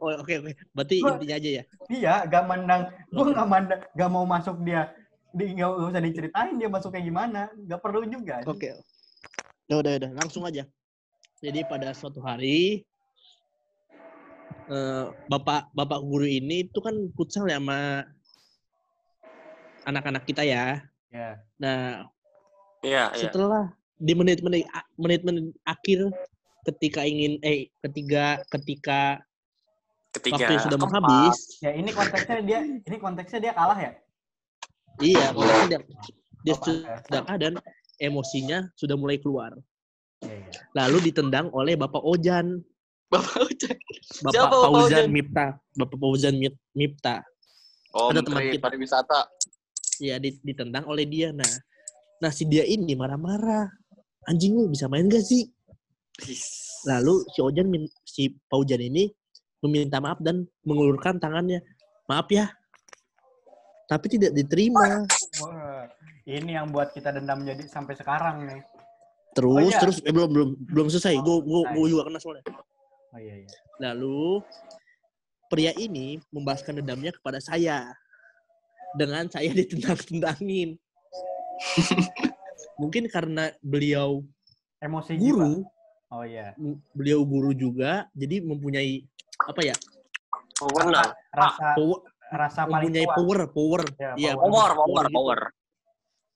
oh 0.02 0.12
oke 0.12 0.34
oke 0.36 0.52
berarti 0.76 1.00
Gua- 1.00 1.16
intinya 1.16 1.36
aja 1.38 1.50
ya 1.50 1.64
Iya, 1.88 2.14
gak 2.26 2.44
mandang. 2.44 2.82
Gue 3.08 3.32
gak 3.32 3.48
mandang, 3.48 3.80
gak 3.88 4.10
mau 4.10 4.26
masuk 4.26 4.60
dia. 4.60 4.92
Di, 5.32 5.54
gak, 5.54 5.64
gak 5.70 5.88
usah 5.88 6.02
diceritain 6.02 6.54
dia 6.56 6.68
masuk 6.68 6.90
kayak 6.92 7.06
gimana. 7.06 7.48
Gak 7.64 7.80
perlu 7.80 8.04
juga. 8.04 8.44
Oke. 8.44 8.76
Udah, 9.68 9.78
udah, 9.80 9.92
udah. 9.96 10.10
Langsung 10.18 10.44
aja. 10.44 10.68
Jadi 11.38 11.62
pada 11.64 11.94
suatu 11.94 12.18
hari 12.20 12.82
eh, 14.68 15.04
bapak 15.26 15.72
bapak 15.72 16.00
guru 16.00 16.24
ini 16.24 16.68
itu 16.68 16.78
kan 16.78 16.94
futsal 17.12 17.48
ya 17.48 17.56
sama 17.56 18.04
anak-anak 19.84 20.24
kita 20.24 20.44
ya. 20.44 20.84
Ya. 21.08 21.40
Nah, 21.56 22.04
Iya, 22.78 23.10
iya. 23.10 23.26
setelah 23.26 23.74
di 23.98 24.14
menit-menit 24.14 24.62
menit-menit 24.94 25.50
akhir 25.66 26.14
ketika 26.62 27.02
ingin 27.02 27.42
eh 27.42 27.66
ketika 27.82 28.38
ketika 28.54 29.00
Ketiga. 30.14 30.34
waktu 30.38 30.52
yang 30.54 30.64
sudah 30.64 30.78
mau 30.78 30.86
keempat. 30.86 31.10
habis, 31.10 31.38
Ya 31.58 31.72
ini 31.74 31.90
konteksnya 31.90 32.38
dia, 32.46 32.60
ini 32.62 32.96
konteksnya 32.96 33.38
dia 33.42 33.52
kalah 33.52 33.76
ya. 33.76 33.92
iya, 35.00 35.26
maksudnya 35.34 35.66
dia, 35.68 35.80
dia 36.46 36.54
Oh, 36.54 36.62
sudah 36.62 37.20
kalah 37.26 37.36
dan 37.36 37.52
emosinya 37.98 38.70
sudah 38.78 38.94
mulai 38.94 39.18
keluar. 39.18 39.58
Iya, 40.22 40.34
iya. 40.38 40.50
Lalu 40.74 41.10
ditendang 41.10 41.50
oleh 41.50 41.74
Bapak 41.74 42.02
Ojan. 42.02 42.62
Bapak 43.08 43.40
udah. 43.40 43.72
Bapak 44.20 44.32
Siapa 44.32 44.46
Bapak 44.46 44.68
Fauzan 44.68 44.92
Ojan? 44.92 45.06
Mipta, 45.08 45.46
Bapak 45.74 45.96
Fauzan 45.96 46.34
Mip- 46.36 46.64
Mipta, 46.72 47.16
Oh, 47.88 48.12
Ada 48.12 48.20
teman 48.20 48.44
Menteri 48.44 48.54
kita. 48.54 48.64
pariwisata. 48.68 49.20
ya 49.98 50.14
di- 50.14 50.38
ditendang 50.44 50.86
oleh 50.86 51.02
dia. 51.02 51.32
Nah, 51.32 51.48
nah 52.18 52.30
si 52.30 52.44
dia 52.44 52.62
ini 52.62 52.94
marah-marah. 52.94 53.66
Anjing 54.24 54.54
lu 54.54 54.68
bisa 54.68 54.86
main 54.86 55.08
gak 55.08 55.24
sih? 55.24 55.48
Lalu 56.84 57.26
si 57.28 57.38
Ojan 57.40 57.66
si 58.04 58.30
Fauzan 58.46 58.78
ini 58.78 59.10
meminta 59.58 59.98
maaf 59.98 60.20
dan 60.20 60.46
mengulurkan 60.62 61.18
tangannya. 61.18 61.64
Maaf 62.06 62.30
ya. 62.30 62.46
Tapi 63.88 64.06
tidak 64.08 64.36
diterima. 64.36 65.02
Wah, 65.42 65.88
ini 66.22 66.54
yang 66.54 66.70
buat 66.70 66.92
kita 66.92 67.10
dendam 67.10 67.42
jadi 67.42 67.64
sampai 67.66 67.96
sekarang 67.96 68.46
nih. 68.46 68.60
Terus 69.34 69.50
Oh, 69.50 69.66
iya. 69.66 69.80
terus 69.80 69.98
eh, 70.04 70.12
belum 70.12 70.28
belum 70.30 70.48
belum 70.68 70.86
selesai. 70.88 71.18
Gue 71.18 71.40
gue 71.40 71.60
selesai. 71.64 71.74
gue 71.74 71.86
juga 71.88 72.02
kena 72.06 72.18
soalnya. 72.20 72.44
Oh 73.14 73.20
iya 73.20 73.34
iya. 73.40 73.50
Lalu 73.80 74.44
pria 75.48 75.72
ini 75.76 76.20
membalaskan 76.28 76.84
dendamnya 76.84 77.12
kepada 77.16 77.40
saya 77.40 77.88
dengan 78.96 79.28
saya 79.32 79.48
ditendang-tendangin. 79.58 80.76
Mungkin 82.80 83.10
karena 83.10 83.50
beliau 83.58 84.22
Emosi 84.78 85.18
guru, 85.18 85.64
jiwa. 85.66 86.14
Oh 86.14 86.24
iya. 86.24 86.54
beliau 86.94 87.20
guru 87.26 87.50
juga, 87.52 88.06
jadi 88.16 88.40
mempunyai 88.40 89.02
apa 89.44 89.60
ya? 89.60 89.76
Oh, 90.62 90.70
benar. 90.72 91.12
Rasa 91.34 91.74
Power, 91.76 92.00
rasa 92.32 92.60
paling 92.64 92.88
mempunyai 92.88 93.06
kuat. 93.06 93.16
power, 93.18 93.38
power. 93.52 93.82
Ya, 93.98 94.10
Iya, 94.16 94.32
power. 94.38 94.48
Power, 94.48 94.70
power, 94.78 95.04
gitu. 95.04 95.16
power. 95.18 95.38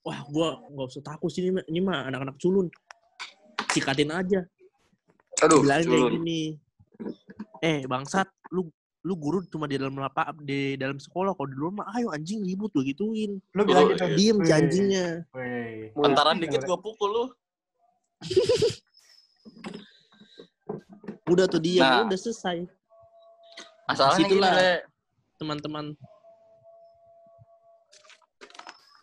Wah, 0.02 0.20
gua 0.28 0.48
nggak 0.66 0.86
usah 0.92 1.02
takut 1.06 1.30
sih 1.30 1.46
ini, 1.46 1.56
mah- 1.56 1.66
ini 1.70 1.80
mah 1.80 1.98
anak-anak 2.10 2.36
culun. 2.42 2.66
Sikatin 3.70 4.10
aja. 4.10 4.42
Aduh, 5.42 5.60
Bilangin 5.60 5.86
kayak 5.90 6.10
gini. 6.14 6.42
Eh, 7.60 7.82
bangsat, 7.84 8.26
lu 8.50 8.70
lu 9.02 9.18
guru 9.18 9.42
cuma 9.50 9.66
di 9.66 9.74
dalam 9.74 9.98
apa 9.98 10.30
di 10.38 10.78
dalam 10.78 10.94
sekolah 10.94 11.34
kalau 11.34 11.50
di 11.50 11.58
luar 11.58 11.74
mah 11.74 11.90
ayo 11.98 12.14
anjing 12.14 12.38
ribut 12.38 12.70
lu 12.70 12.86
gituin 12.86 13.42
Lu 13.50 13.66
bilang 13.66 13.90
Oh, 13.90 13.90
gitu. 13.90 14.06
diem 14.14 14.38
si 14.38 14.52
anjingnya 14.54 15.26
wih. 15.34 15.90
Bentaran 15.92 16.38
dikit 16.38 16.62
gua 16.62 16.78
pukul 16.78 17.10
lu. 17.10 17.24
udah 21.26 21.50
tuh 21.50 21.58
dia 21.58 21.82
Nah. 21.82 22.06
udah 22.06 22.14
selesai 22.14 22.62
Masalahnya. 23.90 24.30
Le. 24.30 24.72
teman-teman 25.34 25.98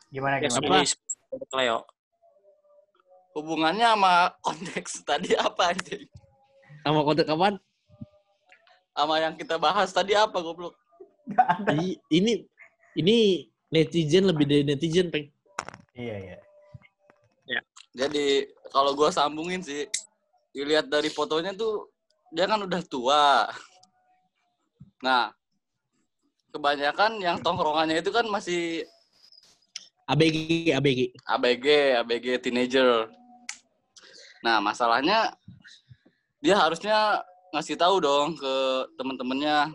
Gimana 0.10 0.40
Ya, 0.40 0.48
gimana? 0.50 0.82
sini, 0.82 1.46
Leo. 1.54 1.86
Hubungannya 3.36 3.94
sama 3.94 4.14
konteks 4.48 5.04
tadi 5.04 5.36
apa 5.36 5.70
anjing? 5.70 6.08
Sama 6.84 7.02
konten 7.04 7.26
kawan 7.28 7.56
Sama 8.96 9.16
yang 9.24 9.34
kita 9.40 9.56
bahas 9.56 9.90
tadi 9.96 10.12
apa 10.12 10.36
goblok? 10.44 10.76
Gak 11.30 11.48
ada. 11.64 11.72
I- 11.78 12.02
ini 12.12 12.44
ini 12.98 13.48
netizen 13.72 14.28
lebih 14.28 14.50
dari 14.50 14.64
netizen 14.66 15.08
peng 15.14 15.30
Iya 15.96 16.16
iya. 16.20 16.38
Jadi 17.90 18.46
kalau 18.70 18.94
gua 18.94 19.10
sambungin 19.10 19.66
sih, 19.66 19.90
dilihat 20.54 20.88
dari 20.88 21.10
fotonya 21.10 21.52
tuh 21.58 21.90
dia 22.30 22.46
kan 22.46 22.62
udah 22.62 22.82
tua. 22.86 23.50
Nah, 25.02 25.34
kebanyakan 26.54 27.18
yang 27.18 27.42
tongkrongannya 27.42 28.00
itu 28.00 28.14
kan 28.14 28.30
masih 28.30 28.86
ABG 30.06 30.70
ABG 30.74 31.00
ABG, 31.26 31.68
ABG 32.06 32.28
teenager. 32.46 33.10
Nah, 34.46 34.62
masalahnya 34.62 35.34
dia 36.40 36.56
harusnya 36.56 37.20
ngasih 37.52 37.76
tahu 37.76 38.00
dong 38.00 38.36
ke 38.36 38.54
temen-temennya. 38.96 39.72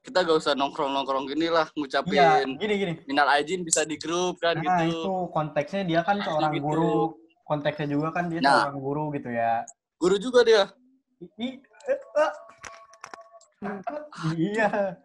Kita 0.00 0.24
gak 0.24 0.40
usah 0.40 0.56
nongkrong-nongkrong 0.56 1.28
gini 1.28 1.52
lah, 1.52 1.68
Iya, 1.68 1.76
ngucapin 1.76 2.56
gini 2.56 2.74
gini. 2.80 2.92
minal 3.04 3.28
aijin 3.36 3.60
bisa 3.60 3.84
di 3.84 4.00
grup 4.00 4.40
kan 4.40 4.56
Nah, 4.56 4.80
gitu. 4.88 4.96
itu 4.96 5.14
konteksnya 5.28 5.84
dia 5.84 6.00
kan 6.00 6.24
seorang 6.24 6.56
Gitu. 6.56 6.64
guru. 6.64 6.96
Konteksnya 7.44 7.86
juga 7.86 8.08
kan 8.08 8.32
dia 8.32 8.40
Nah. 8.40 8.64
seorang 8.64 8.80
guru 8.80 9.04
gitu 9.12 9.28
ya. 9.28 9.60
Guru 10.00 10.16
juga 10.16 10.40
dia. 10.40 10.62
I- 11.36 11.60
eh, 11.60 12.00
eh. 12.16 12.32
Iya. 14.40 14.96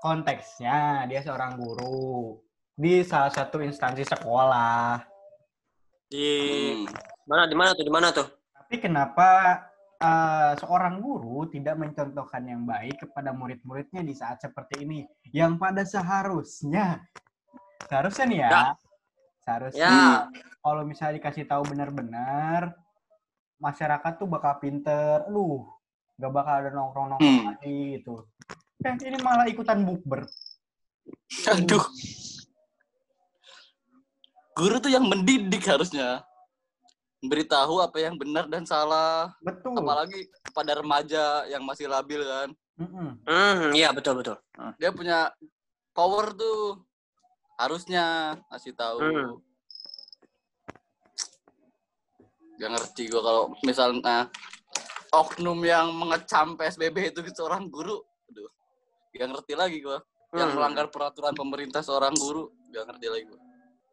Konteksnya 0.00 1.04
dia 1.04 1.20
seorang 1.20 1.60
guru 1.60 2.40
di 2.72 3.04
salah 3.04 3.28
satu 3.28 3.60
instansi 3.60 4.08
sekolah. 4.08 5.04
Di 6.08 6.28
Hmm. 6.80 6.88
mana 7.28 7.44
di 7.44 7.56
mana 7.58 7.70
tuh? 7.76 7.84
Di 7.84 7.92
mana 7.92 8.08
tuh? 8.08 8.28
Tapi 8.66 8.82
kenapa 8.82 9.62
eh, 9.96 10.52
seorang 10.58 10.98
guru 10.98 11.46
tidak 11.46 11.78
mencontohkan 11.78 12.42
yang 12.50 12.66
baik 12.66 12.98
kepada 12.98 13.30
murid-muridnya 13.30 14.02
di 14.02 14.10
saat 14.10 14.42
seperti 14.42 14.82
ini? 14.82 15.06
Yang 15.30 15.52
pada 15.54 15.82
seharusnya, 15.86 16.98
seharusnya 17.86 18.24
nih 18.26 18.38
ya, 18.42 18.50
Ya. 18.50 18.64
seharusnya 19.46 19.86
Ya. 19.86 20.26
kalau 20.58 20.82
misalnya 20.82 21.22
dikasih 21.22 21.46
tahu 21.46 21.62
benar-benar, 21.70 22.74
masyarakat 23.62 24.12
tuh 24.18 24.26
bakal 24.26 24.58
pinter, 24.58 25.22
lu 25.30 25.62
gak 26.18 26.34
bakal 26.34 26.54
ada 26.66 26.70
nongkrong-nongkrong 26.74 27.38
Hmm. 27.38 27.48
lagi 27.54 28.02
gitu. 28.02 28.26
Eh, 28.82 28.94
ini 28.98 29.18
malah 29.22 29.46
ikutan 29.46 29.86
bukber. 29.86 30.26
Aduh. 31.54 31.86
Guru 34.58 34.76
tuh 34.82 34.90
yang 34.90 35.06
mendidik 35.06 35.62
harusnya. 35.70 36.26
Memberitahu 37.26 37.82
apa 37.82 37.98
yang 37.98 38.14
benar 38.14 38.46
dan 38.46 38.62
salah. 38.62 39.34
Betul. 39.42 39.74
Apalagi 39.74 40.30
kepada 40.46 40.78
remaja 40.78 41.42
yang 41.50 41.66
masih 41.66 41.90
labil 41.90 42.22
kan. 42.22 42.54
Hmm, 42.78 43.74
iya 43.74 43.90
betul 43.90 44.22
betul. 44.22 44.38
Dia 44.78 44.94
punya 44.94 45.34
power 45.90 46.30
tuh. 46.38 46.86
Harusnya 47.58 48.36
ngasih 48.46 48.78
tahu. 48.78 48.98
Hmm. 49.02 49.30
Gak 52.62 52.70
ngerti 52.78 53.10
gua 53.10 53.22
kalau 53.26 53.44
misalnya 53.66 54.30
oknum 55.10 55.58
yang 55.66 55.90
mengecam 55.90 56.54
PSBB 56.54 57.10
itu 57.10 57.26
seorang 57.34 57.66
guru. 57.66 58.06
Aduh. 58.30 58.48
Gak 59.18 59.34
ngerti 59.34 59.52
lagi 59.58 59.82
gua. 59.82 59.98
Yang 60.30 60.54
Hmm. 60.54 60.56
melanggar 60.62 60.86
peraturan 60.94 61.34
pemerintah 61.34 61.82
seorang 61.82 62.14
guru. 62.14 62.54
Gak 62.70 62.86
ngerti 62.86 63.06
lagi 63.10 63.24
gua. 63.34 63.40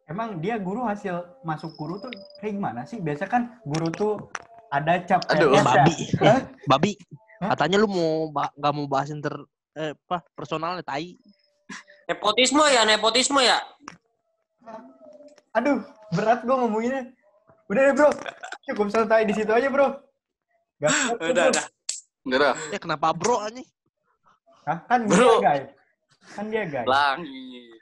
Emang 0.04 0.36
dia 0.36 0.60
guru 0.60 0.84
hasil 0.84 1.16
masuk 1.40 1.72
guru 1.74 1.96
tuh 1.96 2.12
kayak 2.38 2.52
gimana 2.54 2.84
sih? 2.84 3.00
Biasa 3.00 3.24
kan 3.24 3.56
guru 3.64 3.88
tuh 3.88 4.12
ada 4.68 5.00
cap 5.00 5.24
Aduh. 5.32 5.48
PNS 5.48 5.64
ya. 5.64 5.64
babi 5.64 5.94
Hah? 6.20 6.40
babi 6.66 6.90
Hah? 7.40 7.48
katanya 7.56 7.76
lu 7.78 7.88
mau 7.88 8.12
ba- 8.28 8.52
nggak 8.52 8.72
mau 8.74 8.84
bahas 8.84 9.08
inter 9.08 9.32
eh, 9.72 9.96
apa 9.96 10.20
personalnya 10.32 10.82
tai 10.82 11.16
Nepotisme 12.04 12.60
ya, 12.68 12.84
nepotisme 12.84 13.40
ya. 13.40 13.64
Aduh, 15.52 15.80
berat 16.12 16.44
gue 16.44 16.52
ngomonginnya. 16.52 17.08
Udah 17.64 17.80
deh 17.80 17.94
bro, 17.96 18.12
cukup 18.68 18.92
santai 18.92 19.24
di 19.24 19.32
situ 19.32 19.48
aja 19.48 19.72
bro. 19.72 19.88
Gak 20.76 20.92
Udah, 21.16 21.48
udah. 21.48 21.64
Enggak 22.24 22.40
dah. 22.42 22.54
ya 22.68 22.78
kenapa 22.78 23.08
bro 23.12 23.40
anjing 23.40 23.64
Hah? 24.64 24.84
Kan 24.84 25.04
Bro. 25.04 25.16
dia 25.16 25.40
guys. 25.40 25.64
Kan 26.32 26.44
dia 26.48 26.64
guys. 26.64 26.84
Langit. 26.84 27.80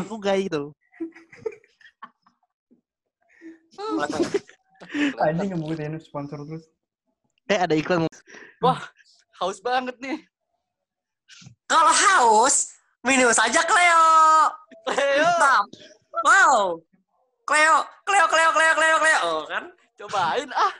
Aku 0.00 0.16
gay 0.16 0.44
gitu. 0.44 0.72
Anjing 5.24 5.52
ngebutin 5.52 6.00
sponsor 6.00 6.40
terus. 6.48 6.64
Eh 7.48 7.58
ada 7.60 7.74
iklan. 7.76 8.08
Haus 9.36 9.60
banget 9.60 9.96
nih. 10.00 10.16
Kalau 11.66 11.92
haus, 11.92 12.72
minum 13.04 13.28
saja 13.34 13.60
Cleo. 13.66 14.06
Mantap. 14.86 15.66
Wow. 16.24 16.80
Cleo, 17.46 17.76
Cleo, 18.02 18.26
Cleo, 18.26 18.50
Cleo, 18.50 18.72
Cleo, 18.74 18.96
Cleo. 18.98 19.20
Oh, 19.22 19.46
kan? 19.46 19.70
cobain 19.96 20.50
ah. 20.52 20.72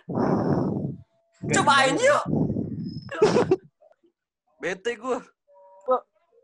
Cobain 1.55 1.95
yuk. 1.97 2.23
Bete 4.61 4.93
gue. 4.99 5.19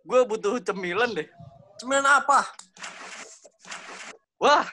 Gue 0.03 0.21
butuh 0.27 0.59
cemilan 0.63 1.11
deh. 1.15 1.29
Cemilan 1.79 2.07
apa? 2.07 2.49
Wah, 4.43 4.67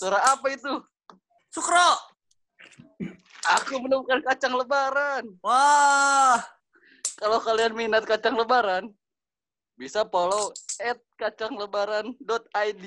suara 0.00 0.24
apa 0.24 0.48
itu? 0.48 0.80
Sukro. 1.52 1.90
Aku 3.60 3.76
menemukan 3.84 4.24
kacang 4.24 4.56
lebaran. 4.56 5.36
Wah. 5.44 6.40
Kalau 7.20 7.36
kalian 7.44 7.76
minat 7.76 8.08
kacang 8.08 8.40
lebaran, 8.40 8.88
bisa 9.76 10.08
follow 10.08 10.56
at 10.80 10.96
kacanglebaran.id. 11.20 12.84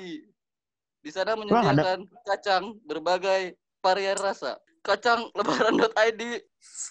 Di 1.05 1.11
sana 1.13 1.37
menyediakan 1.37 2.09
kacang 2.25 2.73
berbagai 2.89 3.53
varian 3.85 4.17
rasa. 4.17 4.57
Kacanglebaran.id 4.81 6.21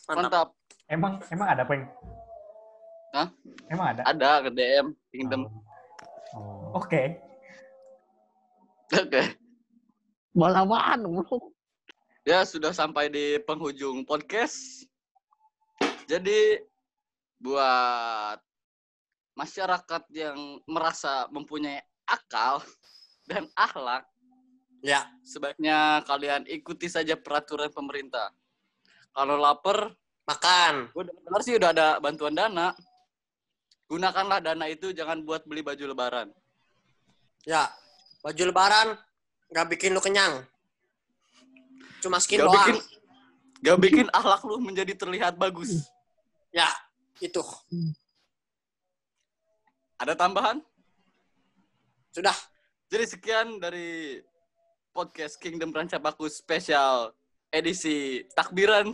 Mantap. 0.07 0.14
mantap. 0.14 0.49
Emang 0.87 1.18
emang 1.35 1.49
ada 1.51 1.66
peng? 1.66 1.82
Hah? 3.11 3.28
Emang 3.66 3.87
ada? 3.99 4.03
Ada 4.07 4.47
ke 4.47 4.51
DM 4.55 4.87
Kingdom. 5.11 5.51
Oh. 6.39 6.78
Oke. 6.78 7.18
Oke. 8.95 9.22
Malaman 10.34 11.03
bro. 11.03 11.51
Ya 12.24 12.42
sudah 12.47 12.72
sampai 12.72 13.12
di 13.12 13.36
penghujung 13.45 14.07
podcast. 14.07 14.86
Jadi 16.09 16.61
buat 17.40 18.38
masyarakat 19.34 20.03
yang 20.14 20.36
merasa 20.64 21.26
mempunyai 21.28 21.82
akal 22.07 22.62
dan 23.28 23.49
akhlak, 23.57 24.05
Ya. 24.84 25.09
sebaiknya 25.24 26.05
kalian 26.05 26.45
ikuti 26.45 26.92
saja 26.92 27.16
peraturan 27.16 27.72
pemerintah. 27.72 28.30
Kalau 29.16 29.40
lapar, 29.40 29.97
Makan. 30.24 30.92
gue 30.92 31.05
dengar 31.09 31.40
sih 31.45 31.57
udah 31.57 31.70
ada 31.72 31.88
bantuan 32.01 32.32
dana. 32.36 32.72
Gunakanlah 33.88 34.40
dana 34.40 34.64
itu 34.68 34.92
jangan 34.97 35.20
buat 35.24 35.45
beli 35.45 35.61
baju 35.61 35.84
lebaran. 35.92 36.28
Ya. 37.45 37.68
Baju 38.25 38.43
lebaran 38.49 38.97
nggak 39.53 39.66
bikin 39.77 39.93
lu 39.93 40.01
kenyang. 40.01 40.41
Cuma 42.01 42.16
skin 42.16 42.41
Gak 42.41 42.49
doang. 42.49 42.57
bikin, 42.57 42.77
gak 43.61 43.79
bikin 43.81 44.07
akhlak 44.12 44.41
lu 44.49 44.57
menjadi 44.61 44.97
terlihat 44.97 45.37
bagus. 45.37 45.89
Ya, 46.53 46.68
itu. 47.20 47.41
Ada 50.01 50.16
tambahan? 50.16 50.61
Sudah. 52.12 52.37
Jadi 52.89 53.05
sekian 53.09 53.61
dari 53.61 54.20
podcast 54.93 55.41
Kingdom 55.41 55.72
Rancapakus 55.72 56.41
spesial 56.41 57.12
edisi 57.51 58.25
takbiran. 58.33 58.93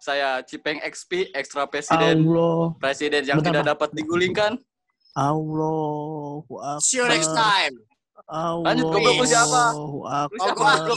Saya 0.00 0.40
Cipeng 0.40 0.80
XP, 0.80 1.28
Extra 1.36 1.68
Presiden, 1.68 2.24
Allah. 2.24 2.72
presiden 2.80 3.20
yang 3.20 3.36
Bentar, 3.44 3.52
tidak 3.60 3.64
dapat 3.76 3.88
digulingkan. 3.92 4.56
Allahu 5.12 6.56
Akbar. 6.56 6.80
See 6.80 6.96
you 6.96 7.04
next 7.04 7.28
time. 7.36 7.76
Allahu 8.30 8.62
Lanjut, 8.62 8.86
goblok, 8.94 9.14
lu 9.18 9.26
siapa? 9.26 9.62
Lu 9.74 10.06
Akbar. 10.06 10.38
siapa? 10.38 10.94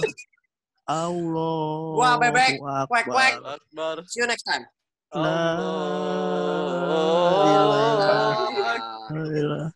Allah. 0.83 1.95
Gua 1.97 2.11
bebek. 2.21 2.61
Kwek, 2.85 3.05
kwek. 3.09 3.33
See 4.05 4.21
you 4.21 4.27
next 4.29 4.45
time. 4.45 4.63
Allah. 5.09 5.33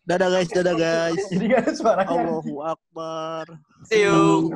Dadah 0.08 0.28
guys, 0.32 0.49
dadah 0.53 0.76
guys. 0.78 1.22
Jadi 1.34 1.45
gak 1.49 1.62
ada 1.66 1.72
suaranya. 1.74 2.14
Allahu 2.14 2.53
Akbar. 2.62 3.45
See 3.89 4.05
you. 4.05 4.49